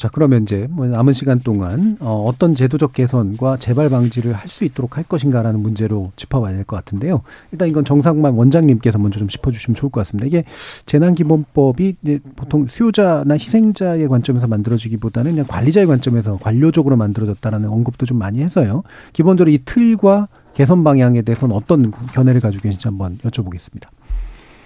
[0.00, 4.64] 자, 그러면 이제 뭐 남은 시간 동안 어, 어떤 제도적 개선과 재발 방지를 할 수
[4.64, 7.20] 있도록 할 것인가라는 문제로 짚어봐야 될 것 같은데요.
[7.52, 10.26] 일단 이건 정상만 원장님께서 먼저 좀 짚어주시면 좋을 것 같습니다.
[10.26, 10.44] 이게
[10.86, 11.96] 재난기본법이
[12.34, 18.82] 보통 수요자나 희생자의 관점에서 만들어지기보다는 그냥 관리자의 관점에서 관료적으로 만들어졌다라는 언급도 좀 많이 해서요.
[19.12, 23.88] 기본적으로 이 틀과 개선 방향에 대해서는 어떤 견해를 가지고 계신지 한번 여쭤보겠습니다.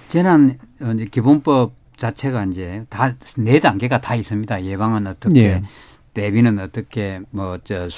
[0.09, 4.65] 재난 어, 기본법 자체가 이제 다 네 단계가 다 있습니다.
[4.65, 5.63] 예방은 어떻게, 예.
[6.15, 7.89] 대비는 어떻게, 뭐 저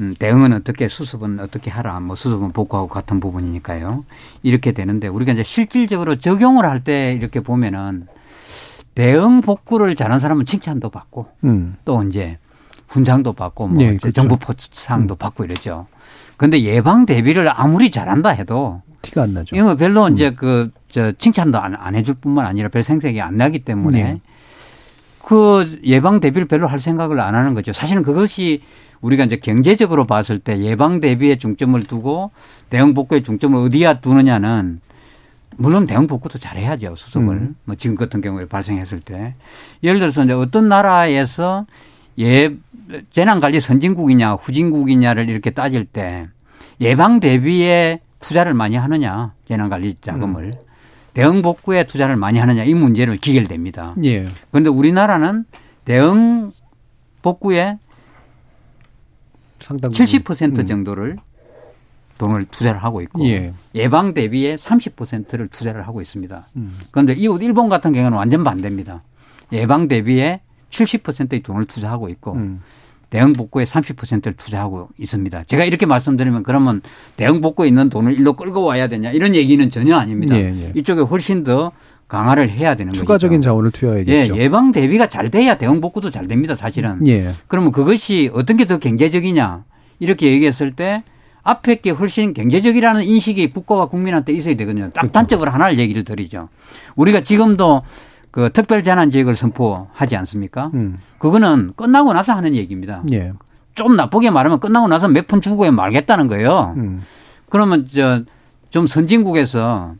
[0.00, 4.04] 음, 대응은 어떻게, 수습은 어떻게 하라, 뭐 수습은 복구하고 같은 부분이니까요.
[4.42, 8.06] 이렇게 되는데 우리가 이제 실질적으로 적용을 할 때 이렇게 보면은
[8.96, 11.76] 대응 복구를 잘한 사람은 칭찬도 받고 음.
[11.84, 12.38] 또 이제
[12.88, 14.10] 훈장도 받고 뭐 예, 그렇죠.
[14.12, 15.16] 정부 포상도 음.
[15.16, 15.86] 받고 이러죠.
[16.36, 19.54] 근데 예방 대비를 아무리 잘한다 해도 티가 안 나죠.
[19.54, 20.14] 이거 별로 음.
[20.14, 24.20] 이제 그, 저, 칭찬도 안, 안 해줄 뿐만 아니라 별 생색이 안 나기 때문에 네.
[25.24, 27.72] 그 예방 대비를 별로 할 생각을 안 하는 거죠.
[27.72, 28.62] 사실은 그것이
[29.00, 32.30] 우리가 이제 경제적으로 봤을 때 예방 대비에 중점을 두고
[32.70, 34.80] 대응 복구에 중점을 어디야 두느냐는
[35.56, 37.56] 물론 대응 복구도 잘해야죠 수습을 음.
[37.64, 39.34] 뭐 지금 같은 경우에 발생했을 때
[39.82, 41.66] 예를 들어서 이제 어떤 나라에서
[42.18, 42.56] 예
[43.10, 46.28] 재난관리 선진국이냐 후진국이냐를 이렇게 따질 때
[46.80, 50.52] 예방 대비에 투자를 많이 하느냐 재난관리 자금을 음.
[51.14, 53.94] 대응 복구에 투자를 많이 하느냐 이 문제를 기결됩니다.
[54.04, 54.24] 예.
[54.50, 55.44] 그런데 우리나라는
[55.84, 56.50] 대응
[57.22, 57.78] 복구에
[59.60, 60.66] 상당 70% 음.
[60.66, 61.16] 정도를
[62.18, 63.52] 돈을 투자를 하고 있고 예.
[63.90, 66.46] 방 대비에 30%를 투자를 하고 있습니다.
[66.56, 66.78] 음.
[66.90, 69.02] 그런데 이웃 일본 같은 경우는 완전 반대입니다.
[69.52, 70.40] 예방 대비에
[70.74, 72.60] 70%의 돈을 투자하고 있고 음.
[73.10, 75.44] 대응 복구에 30%를 투자하고 있습니다.
[75.44, 76.82] 제가 이렇게 말씀드리면 그러면
[77.16, 80.36] 대응 복구에 있는 돈을 일로 끌고 와야 되냐 이런 얘기는 전혀 아닙니다.
[80.36, 80.72] 예, 예.
[80.74, 81.70] 이쪽에 훨씬 더
[82.08, 83.46] 강화를 해야 되는 추가적인 거죠.
[83.48, 84.36] 자원을 투여해야겠죠.
[84.36, 86.56] 예, 예방 대비가 잘 돼야 대응 복구도 잘 됩니다.
[86.56, 87.06] 사실은.
[87.06, 87.30] 예.
[87.46, 89.62] 그러면 그것이 어떤 게 더 경제적이냐
[90.00, 91.04] 이렇게 얘기했을 때
[91.44, 94.86] 앞에 게 훨씬 경제적이라는 인식이 국가와 국민한테 있어야 되거든요.
[94.86, 95.12] 딱 그렇죠.
[95.12, 96.48] 단적으로 하나를 얘기를 드리죠.
[96.96, 97.82] 우리가 지금도
[98.34, 100.72] 그 특별 재난 지역을 선포하지 않습니까?
[100.74, 100.98] 음.
[101.18, 103.00] 그거는 끝나고 나서 하는 얘기입니다.
[103.12, 103.30] 예.
[103.76, 106.74] 좀 나쁘게 말하면 끝나고 나서 몇 푼 주고 말겠다는 거예요.
[106.76, 107.02] 음.
[107.48, 108.24] 그러면 저
[108.70, 109.94] 좀 선진국에서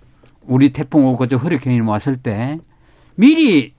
[0.49, 2.59] 우리 태풍 오고 저 허리케인이 왔을 때
[3.14, 3.72] 미리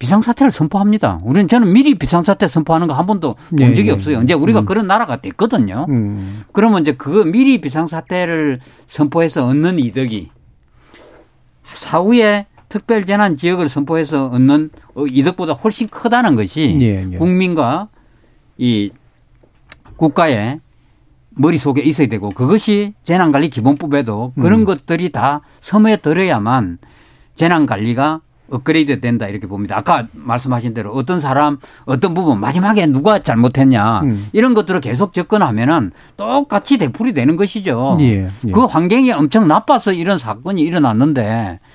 [0.00, 1.20] 비상사태를 선포합니다.
[1.22, 4.22] 우리는 저는 미리 비상사태 선포하는 거 한 번도 본 예, 적이 예, 없어요.
[4.22, 4.66] 이제 우리가 음.
[4.66, 5.86] 그런 나라가 됐거든요.
[5.88, 6.42] 음.
[6.52, 10.30] 그러면 이제 그 미리 비상사태를 선포해서 얻는 이득이
[11.74, 14.70] 사후에 특별재난 지역을 선포해서 얻는
[15.10, 17.16] 이득보다 훨씬 크다는 것이 예, 예.
[17.18, 17.88] 국민과
[18.58, 18.90] 이
[19.96, 20.60] 국가의
[21.30, 24.64] 머릿속에 있어야 되고 그것이 재난관리 기본법에도 그런 음.
[24.64, 26.78] 것들이 다 섬에 들어야만
[27.36, 29.76] 재난관리가 업그레이드 된다 이렇게 봅니다.
[29.76, 34.28] 아까 말씀하신 대로 어떤 사람 어떤 부분 마지막에 누가 잘못했냐 음.
[34.32, 37.96] 이런 것들을 계속 접근하면은 똑같이 되풀이 되는 것이죠.
[38.00, 38.50] 예, 예.
[38.50, 41.65] 그 환경이 엄청 나빠서 이런 사건이 일어났는데 어,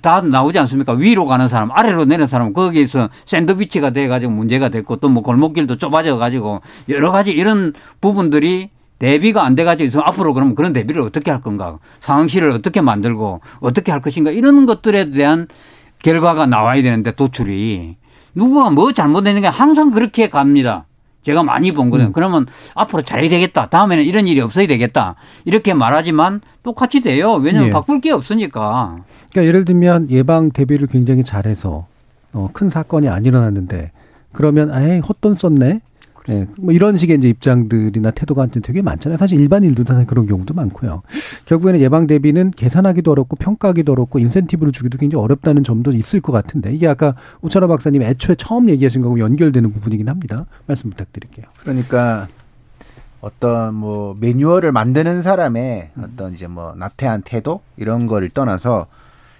[0.00, 0.92] 다 나오지 않습니까?
[0.94, 6.60] 위로 가는 사람, 아래로 내는 사람, 거기에서 샌드위치가 돼가지고 문제가 됐고 또 뭐 골목길도 좁아져가지고
[6.88, 11.78] 여러 가지 이런 부분들이 대비가 안 돼가지고 있으면 앞으로 그러면 그런 대비를 어떻게 할 건가?
[12.00, 14.30] 상황실을 어떻게 만들고 어떻게 할 것인가?
[14.30, 15.48] 이런 것들에 대한
[16.02, 17.96] 결과가 나와야 되는데 도출이
[18.34, 20.86] 누구가 뭐 잘못했는 게 항상 그렇게 갑니다.
[21.24, 22.12] 제가 많이 본 거는 음.
[22.12, 23.68] 그러면 앞으로 잘해야 되겠다.
[23.68, 25.16] 다음에는 이런 일이 없어야 되겠다.
[25.44, 27.34] 이렇게 말하지만 똑같이 돼요.
[27.34, 27.72] 왜냐하면 예.
[27.72, 28.96] 바꿀 게 없으니까.
[29.30, 31.86] 그러니까 예를 들면 예방 대비를 굉장히 잘해서
[32.32, 33.92] 어, 큰 사건이 안 일어났는데
[34.32, 35.80] 그러면 아예 헛돈 썼네.
[36.28, 39.18] 네, 뭐 이런 식의 이제 입장들이나 태도가 되게 많잖아요.
[39.18, 41.02] 사실 일반인들도 사실 그런 경우도 많고요.
[41.46, 46.72] 결국에는 예방 대비는 계산하기도 어렵고 평가하기도 어렵고 인센티브를 주기도 굉장히 어렵다는 점도 있을 것 같은데
[46.72, 50.46] 이게 아까 우찬호 박사님 애초에 처음 얘기하신 거하고 연결되는 부분이긴 합니다.
[50.66, 51.46] 말씀 부탁드릴게요.
[51.60, 52.28] 그러니까
[53.20, 58.86] 어떤 뭐 매뉴얼을 만드는 사람의 어떤 이제 뭐 나태한 태도 이런 거를 떠나서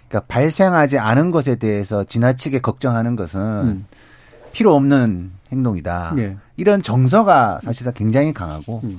[0.08, 3.86] 그러니까 발생하지 않은 것에 대해서 지나치게 걱정하는 것은 음.
[4.52, 6.12] 필요 없는 행동이다.
[6.16, 6.36] 네.
[6.60, 8.98] 이런 정서가 사실상 굉장히 강하고 음.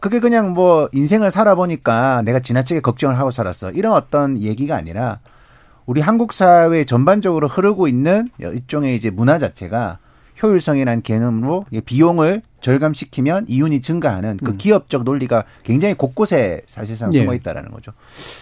[0.00, 3.70] 그게 그냥 뭐 인생을 살아보니까 내가 지나치게 걱정을 하고 살았어.
[3.70, 5.20] 이런 어떤 얘기가 아니라
[5.86, 9.98] 우리 한국 사회 전반적으로 흐르고 있는 일종의 이제 문화 자체가
[10.42, 14.56] 효율성이라는 개념으로 비용을 절감시키면 이윤이 증가하는 그 음.
[14.56, 17.36] 기업적 논리가 굉장히 곳곳에 사실상 숨어 예.
[17.36, 17.92] 있다라는 거죠.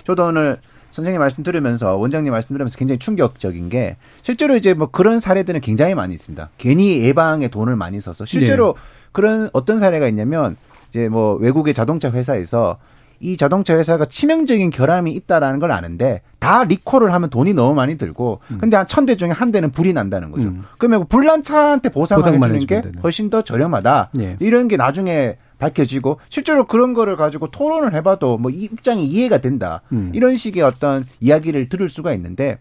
[0.05, 0.59] 저도 오늘
[0.99, 5.95] 선생님 말씀 들으면서 원장님 말씀 들으면서 굉장히 충격적인 게 실제로 이제 뭐 그런 사례들은 굉장히
[5.95, 6.51] 많이 있습니다.
[6.59, 8.81] 괜히 예방에 돈을 많이 써서 실제로 네.
[9.13, 10.57] 그런 어떤 사례가 있냐면
[10.91, 12.79] 이제 뭐 외국의 자동차 회사에서
[13.21, 18.41] 이 자동차 회사가 치명적인 결함이 있다라는 걸 아는데 다 리콜을 하면 돈이 너무 많이 들고
[18.51, 18.59] 음.
[18.59, 20.49] 근데 한 천 대 중에 한 대는 불이 난다는 거죠.
[20.49, 20.63] 음.
[20.79, 22.99] 그러면 불난 차한테 보상을 해주는 게 되네.
[23.05, 24.11] 훨씬 더 저렴하다.
[24.15, 24.37] 네.
[24.41, 29.83] 이런 게 나중에 밝혀지고 실제로 그런 거를 가지고 토론을 해봐도 뭐 입장이 이해가 된다.
[29.93, 30.13] 음.
[30.15, 32.59] 이런 식의 어떤 이야기를 들을 수가 있는데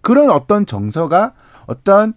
[0.00, 1.34] 그런 어떤 정서가
[1.66, 2.14] 어떤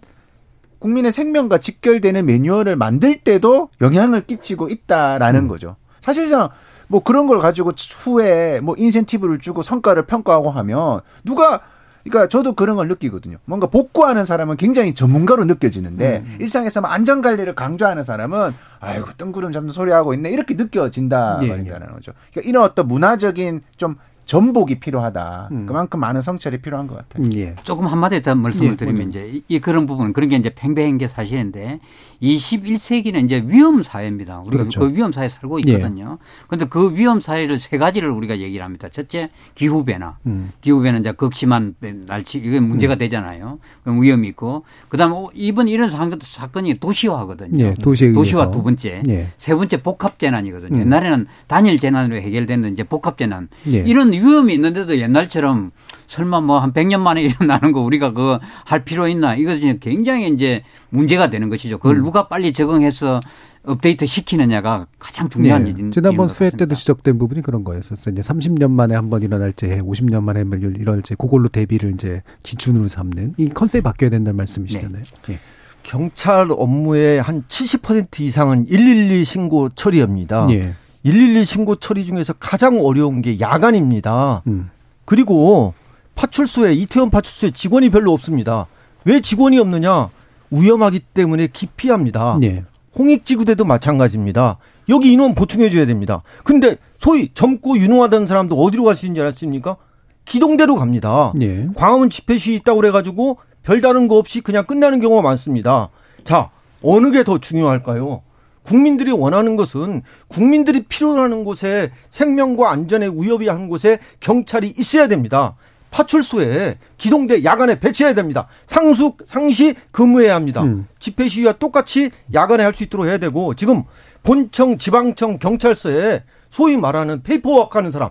[0.78, 5.48] 국민의 생명과 직결되는 매뉴얼을 만들 때도 영향을 끼치고 있다라는 음.
[5.48, 5.76] 거죠.
[6.00, 6.48] 사실상
[6.88, 7.72] 뭐 그런 걸 가지고
[8.04, 11.60] 후에 뭐 인센티브를 주고 성과를 평가하고 하면 누가
[12.04, 13.38] 그러니까 저도 그런 걸 느끼거든요.
[13.44, 16.36] 뭔가 복구하는 사람은 굉장히 전문가로 느껴지는데 음.
[16.40, 21.48] 일상에서 뭐 안전 관리를 강조하는 사람은 아이고 뜬구름 잡는 소리 하고 있네 이렇게 느껴진다 예,
[21.48, 21.92] 말이라는 예.
[21.92, 22.12] 거죠.
[22.32, 25.48] 그러니까 이런 어떤 문화적인 좀 전복이 필요하다.
[25.52, 25.66] 음.
[25.66, 27.28] 그만큼 많은 성찰이 필요한 것 같아요.
[27.34, 27.54] 예.
[27.64, 31.08] 조금 한마디 더 말씀을 예, 드리면 이제 이 그런 부분 그런 게 이제 팽배한 게
[31.08, 31.80] 사실인데
[32.22, 34.38] 21세기는 이제 위험 사회입니다.
[34.46, 34.80] 우리가 그렇죠.
[34.80, 36.18] 그 위험 사회에 살고 있거든요.
[36.46, 36.68] 그런데 예.
[36.68, 38.88] 그 위험 사회를 세 가지를 우리가 얘기를 합니다.
[38.88, 40.16] 첫째 기후 변화.
[40.26, 40.52] 음.
[40.60, 41.74] 기후 변화 이제 극심한
[42.06, 42.98] 날씨 이게 문제가 음.
[42.98, 43.58] 되잖아요.
[43.82, 47.64] 그럼 위험이 있고 그다음 에 이번 이런 사건이 도시화거든요.
[47.64, 49.02] 예, 도시 도시화 두 번째.
[49.08, 49.28] 예.
[49.38, 50.76] 세 번째 복합 재난이거든요.
[50.76, 50.80] 음.
[50.80, 53.48] 옛날에는 단일 재난으로 해결되는 이제 복합 재난.
[53.66, 53.78] 예.
[53.78, 55.70] 이런 위험이 있는데도 옛날처럼
[56.08, 59.34] 설마 뭐 한 100년 만에 일어나는 거 우리가 그할 필요 있나?
[59.36, 61.78] 이거 굉장히 이제 문제가 되는 것이죠.
[61.78, 62.02] 그걸 음.
[62.04, 63.20] 누가 빨리 적응해서
[63.64, 65.70] 업데이트 시키느냐가 가장 중요한 네.
[65.70, 68.12] 일인 지난번 수해 때도 지적된 부분이 그런 거였었어요.
[68.12, 72.22] 이제 30년 만에 한 번 일어날 재 50년 만에 한번 일어날 재 그걸로 대비를 이제
[72.42, 75.02] 기준으로 삼는 이 컨셉이 바뀌어야 된다는 말씀이시잖아요.
[75.26, 75.32] 네.
[75.34, 75.38] 네.
[75.84, 80.46] 경찰 업무의 한 70% 이상은 112 신고 처리합니다.
[80.46, 80.74] 네.
[81.04, 84.42] 112 신고 처리 중에서 가장 어려운 게 야간입니다.
[84.46, 84.70] 음.
[85.04, 85.74] 그리고
[86.14, 88.66] 파출소에 이태원 파출소에 직원이 별로 없습니다.
[89.04, 90.10] 왜 직원이 없느냐?
[90.50, 92.38] 위험하기 때문에 기피합니다.
[92.40, 92.64] 네.
[92.98, 94.58] 홍익지구대도 마찬가지입니다.
[94.90, 96.22] 여기 인원 보충해 줘야 됩니다.
[96.44, 99.76] 근데 소위 젊고 유능하다는 사람도 어디로 가시는지 아십니까?
[100.24, 101.32] 기동대로 갑니다.
[101.34, 101.68] 네.
[101.74, 105.88] 광화문 집회 시위 있다고 그래가지고 별다른 거 없이 그냥 끝나는 경우가 많습니다.
[106.24, 106.50] 자,
[106.82, 108.22] 어느 게 더 중요할까요?
[108.64, 115.56] 국민들이 원하는 것은 국민들이 필요하는 곳에 생명과 안전에 위협이 하는 곳에 경찰이 있어야 됩니다.
[115.90, 118.48] 파출소에 기동대 야간에 배치해야 됩니다.
[118.66, 120.62] 상수 상시 근무해야 합니다.
[120.62, 120.86] 음.
[120.98, 123.82] 집회 시위와 똑같이 야간에 할 수 있도록 해야 되고 지금
[124.22, 128.10] 본청, 지방청, 경찰서에 소위 말하는 paperwork 하는 사람,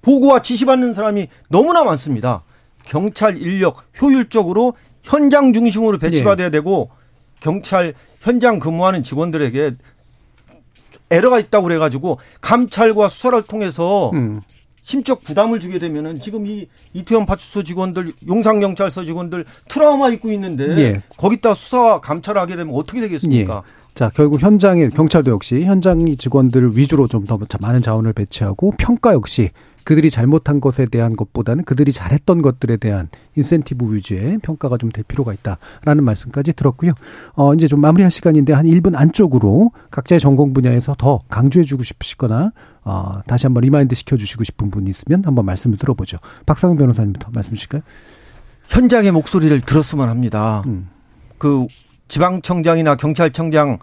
[0.00, 2.44] 보고와 지시받는 사람이 너무나 많습니다.
[2.86, 6.52] 경찰 인력 효율적으로 현장 중심으로 배치받아야 네.
[6.52, 6.90] 되고
[7.40, 9.72] 경찰 현장 근무하는 직원들에게
[11.10, 14.40] 에러가 있다고 그래가지고 감찰과 수사를 통해서 음.
[14.82, 20.64] 심적 부담을 주게 되면은 지금 이 이태원 파출소 직원들, 용산 경찰서 직원들 트라우마 입고 있는데
[20.78, 21.02] 예.
[21.18, 23.62] 거기다 수사 감찰을 하게 되면 어떻게 되겠습니까?
[23.66, 23.94] 예.
[23.94, 29.50] 자, 결국 현장에 경찰도 역시 현장 직원들을 위주로 좀 더 많은 자원을 배치하고 평가 역시
[29.88, 35.32] 그들이 잘못한 것에 대한 것보다는 그들이 잘했던 것들에 대한 인센티브 위주의 평가가 좀 될 필요가
[35.32, 36.92] 있다라는 말씀까지 들었고요.
[37.32, 42.52] 어, 이제 좀 마무리할 시간인데 한 1분 안쪽으로 각자의 전공 분야에서 더 강조해주고 싶으시거나
[42.84, 46.18] 어, 다시 한번 remind 시켜주시고 싶은 분이 있으면 한번 말씀을 들어보죠.
[46.44, 47.80] 박상훈 변호사님부터 말씀 주실까요?
[48.68, 50.62] 현장의 목소리를 들었으면 합니다.
[50.66, 50.90] 음.
[51.38, 51.66] 그
[52.08, 53.78] 지방청장이나 경찰청장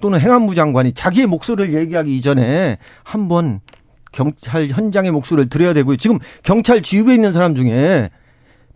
[0.00, 3.60] 또는 행안부 장관이 자기의 목소리를 얘기하기 이전에 한번
[4.12, 5.96] 경찰 현장의 목소리를 들어야 되고요.
[5.96, 8.10] 지금 경찰 지휘부에 있는 사람 중에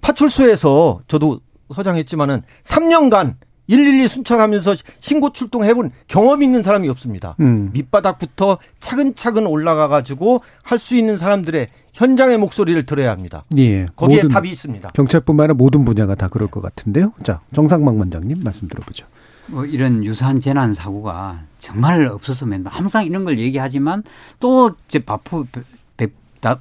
[0.01, 1.41] 파출소에서 저도
[1.75, 7.35] 서장했지만은 3년간 112 순찰하면서 신고 출동해본 경험이 있는 사람이 없습니다.
[7.41, 7.71] 음.
[7.73, 13.45] 밑바닥부터 차근차근 올라가 가지고 할 수 있는 사람들의 현장의 목소리를 들어야 합니다.
[13.57, 13.87] 예.
[13.97, 14.91] 거기에 답이 있습니다.
[14.91, 17.13] 경찰뿐만 아니라 모든 분야가 다 그럴 것 같은데요.
[17.23, 19.07] 자, 정상망 원장님 말씀 들어보죠.
[19.47, 24.03] 뭐 이런 유사한 재난 사고가 정말 없었으면 항상 이런 걸 얘기하지만
[24.41, 25.47] 또 이제 바프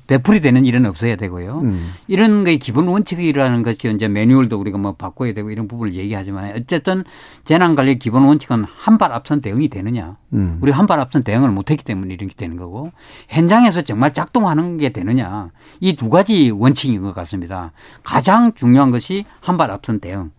[0.08, 1.60] 베풀이 되는 일은 없어야 되고요.
[1.60, 1.92] 음.
[2.08, 7.04] 이런 게 기본 원칙이라는 것이 이제 매뉴얼도 우리가 뭐 바꿔야 되고 이런 부분을 얘기하지만 어쨌든
[7.44, 10.16] 재난 관리 기본 원칙은 한 발 앞선 대응이 되느냐.
[10.32, 10.58] 음.
[10.62, 12.94] 우리 한 발 앞선 대응을 못했기 때문에 이렇게 되는 거고
[13.28, 15.50] 현장에서 정말 작동하는 게 되느냐.
[15.82, 17.74] 이 두 가지 원칙인 것 같습니다.
[18.04, 20.32] 가장 중요한 것이 한 발 앞선 대응.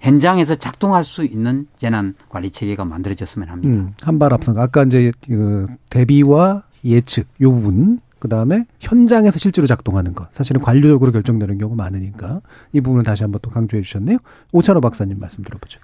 [0.00, 3.74] 현장에서 작동할 수 있는 재난 관리 체계가 만들어졌으면 합니다.
[3.74, 10.32] 음, 한발 앞선 아까 이제 그 대비와 예측 요 부분 그다음에 현장에서 실제로 작동하는 것
[10.32, 12.40] 사실은 관료적으로 결정되는 경우가 많으니까
[12.72, 14.18] 이 부분을 다시 한번 또 강조해 주셨네요.
[14.52, 15.80] 오찬호 박사님 말씀 들어보죠.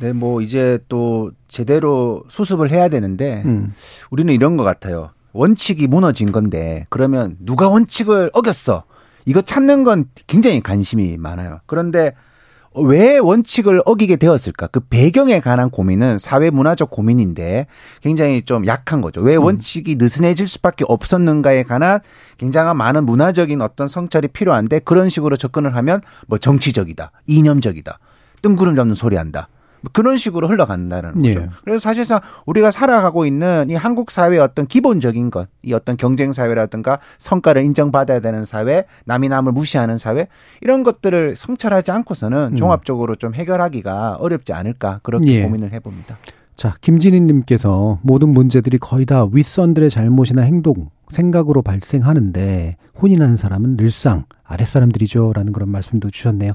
[0.00, 3.72] 네, 뭐 이제 또 제대로 수습을 해야 되는데 음.
[4.10, 5.10] 우리는 이런 것 같아요.
[5.32, 8.84] 원칙이 무너진 건데 그러면 누가 원칙을 어겼어?
[9.26, 11.60] 이거 찾는 건 굉장히 관심이 많아요.
[11.66, 12.14] 그런데
[12.76, 14.66] 왜 원칙을 어기게 되었을까?
[14.68, 17.66] 그 배경에 관한 고민은 사회 문화적 고민인데
[18.02, 19.20] 굉장히 좀 약한 거죠.
[19.20, 19.44] 왜 음.
[19.44, 22.00] 원칙이 느슨해질 수밖에 없었는가에 관한
[22.38, 27.98] 굉장한 많은 문화적인 어떤 성찰이 필요한데 그런 식으로 접근을 하면 뭐 정치적이다, 이념적이다,
[28.42, 29.48] 뜬구름 잡는 소리 한다.
[29.92, 31.28] 그런 식으로 흘러간다는 거죠.
[31.28, 31.48] 예.
[31.62, 36.98] 그래서 사실상 우리가 살아가고 있는 이 한국 사회의 어떤 기본적인 것, 이 어떤 경쟁 사회라든가
[37.18, 40.28] 성과를 인정받아야 되는 사회, 남이 남을 무시하는 사회
[40.60, 42.56] 이런 것들을 성찰하지 않고서는 음.
[42.56, 45.42] 종합적으로 좀 해결하기가 어렵지 않을까 그렇게 예.
[45.42, 46.16] 고민을 해봅니다.
[46.56, 55.32] 자, 김진희님께서 모든 문제들이 거의 다 윗선들의 잘못이나 행동, 생각으로 발생하는데 혼인하는 사람은 늘상 아랫사람들이죠
[55.34, 56.52] 라는 그런 말씀도 주셨네요.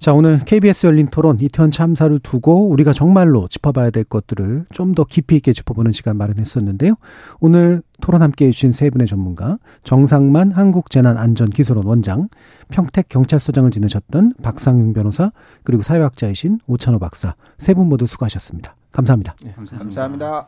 [0.00, 5.04] 자, 오늘 KBS 열린 토론 이태원 참사를 두고 우리가 정말로 짚어봐야 될 것들을 좀 더
[5.04, 6.94] 깊이 있게 짚어보는 시간 마련했었는데요.
[7.38, 12.28] 오늘 토론 함께 해주신 세 분의 전문가, 정상만 한국재난안전기술원 원장,
[12.70, 15.30] 평택 경찰서장을 지내셨던 박상용 변호사,
[15.64, 18.74] 그리고 사회학자이신 오찬호 박사, 세 분 모두 수고하셨습니다.
[18.92, 19.34] 감사합니다.
[19.44, 20.46] 네, 감사합니다.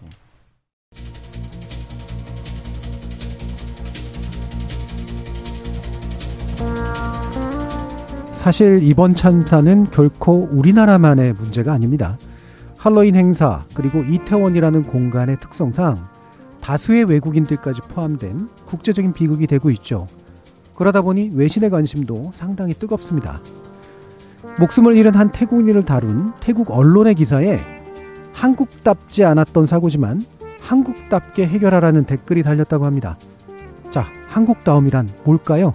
[6.57, 7.62] 감사합니다.
[8.43, 12.19] 사실 이번 참사는 결코 우리나라만의 문제가 아닙니다.
[12.77, 16.09] 할로윈 행사 그리고 이태원이라는 공간의 특성상
[16.61, 20.09] 다수의 외국인들까지 포함된 국제적인 비극이 되고 있죠.
[20.75, 23.41] 그러다 보니 외신의 관심도 상당히 뜨겁습니다.
[24.59, 27.61] 목숨을 잃은 한 태국인을 다룬 태국 언론의 기사에
[28.33, 30.21] 한국답지 않았던 사고지만
[30.61, 33.17] 한국답게 해결하라는 댓글이 달렸다고 합니다.
[33.91, 35.75] 자, 한국다움이란 뭘까요?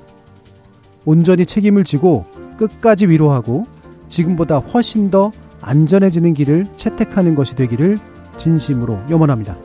[1.06, 2.26] 온전히 책임을 지고
[2.58, 3.66] 끝까지 위로하고
[4.10, 5.32] 지금보다 훨씬 더
[5.62, 7.98] 안전해지는 길을 채택하는 것이 되기를
[8.38, 9.56] 진심으로 염원합니다.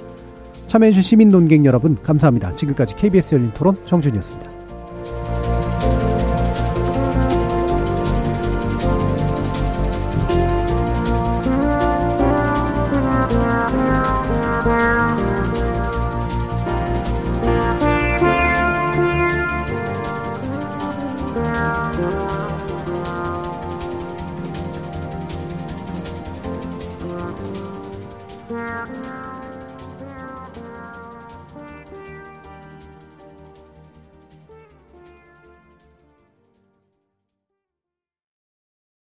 [0.66, 2.54] 참여해주신 시민 논객 여러분 감사합니다.
[2.54, 4.50] 지금까지 KBS 열린 토론 정준이었습니다.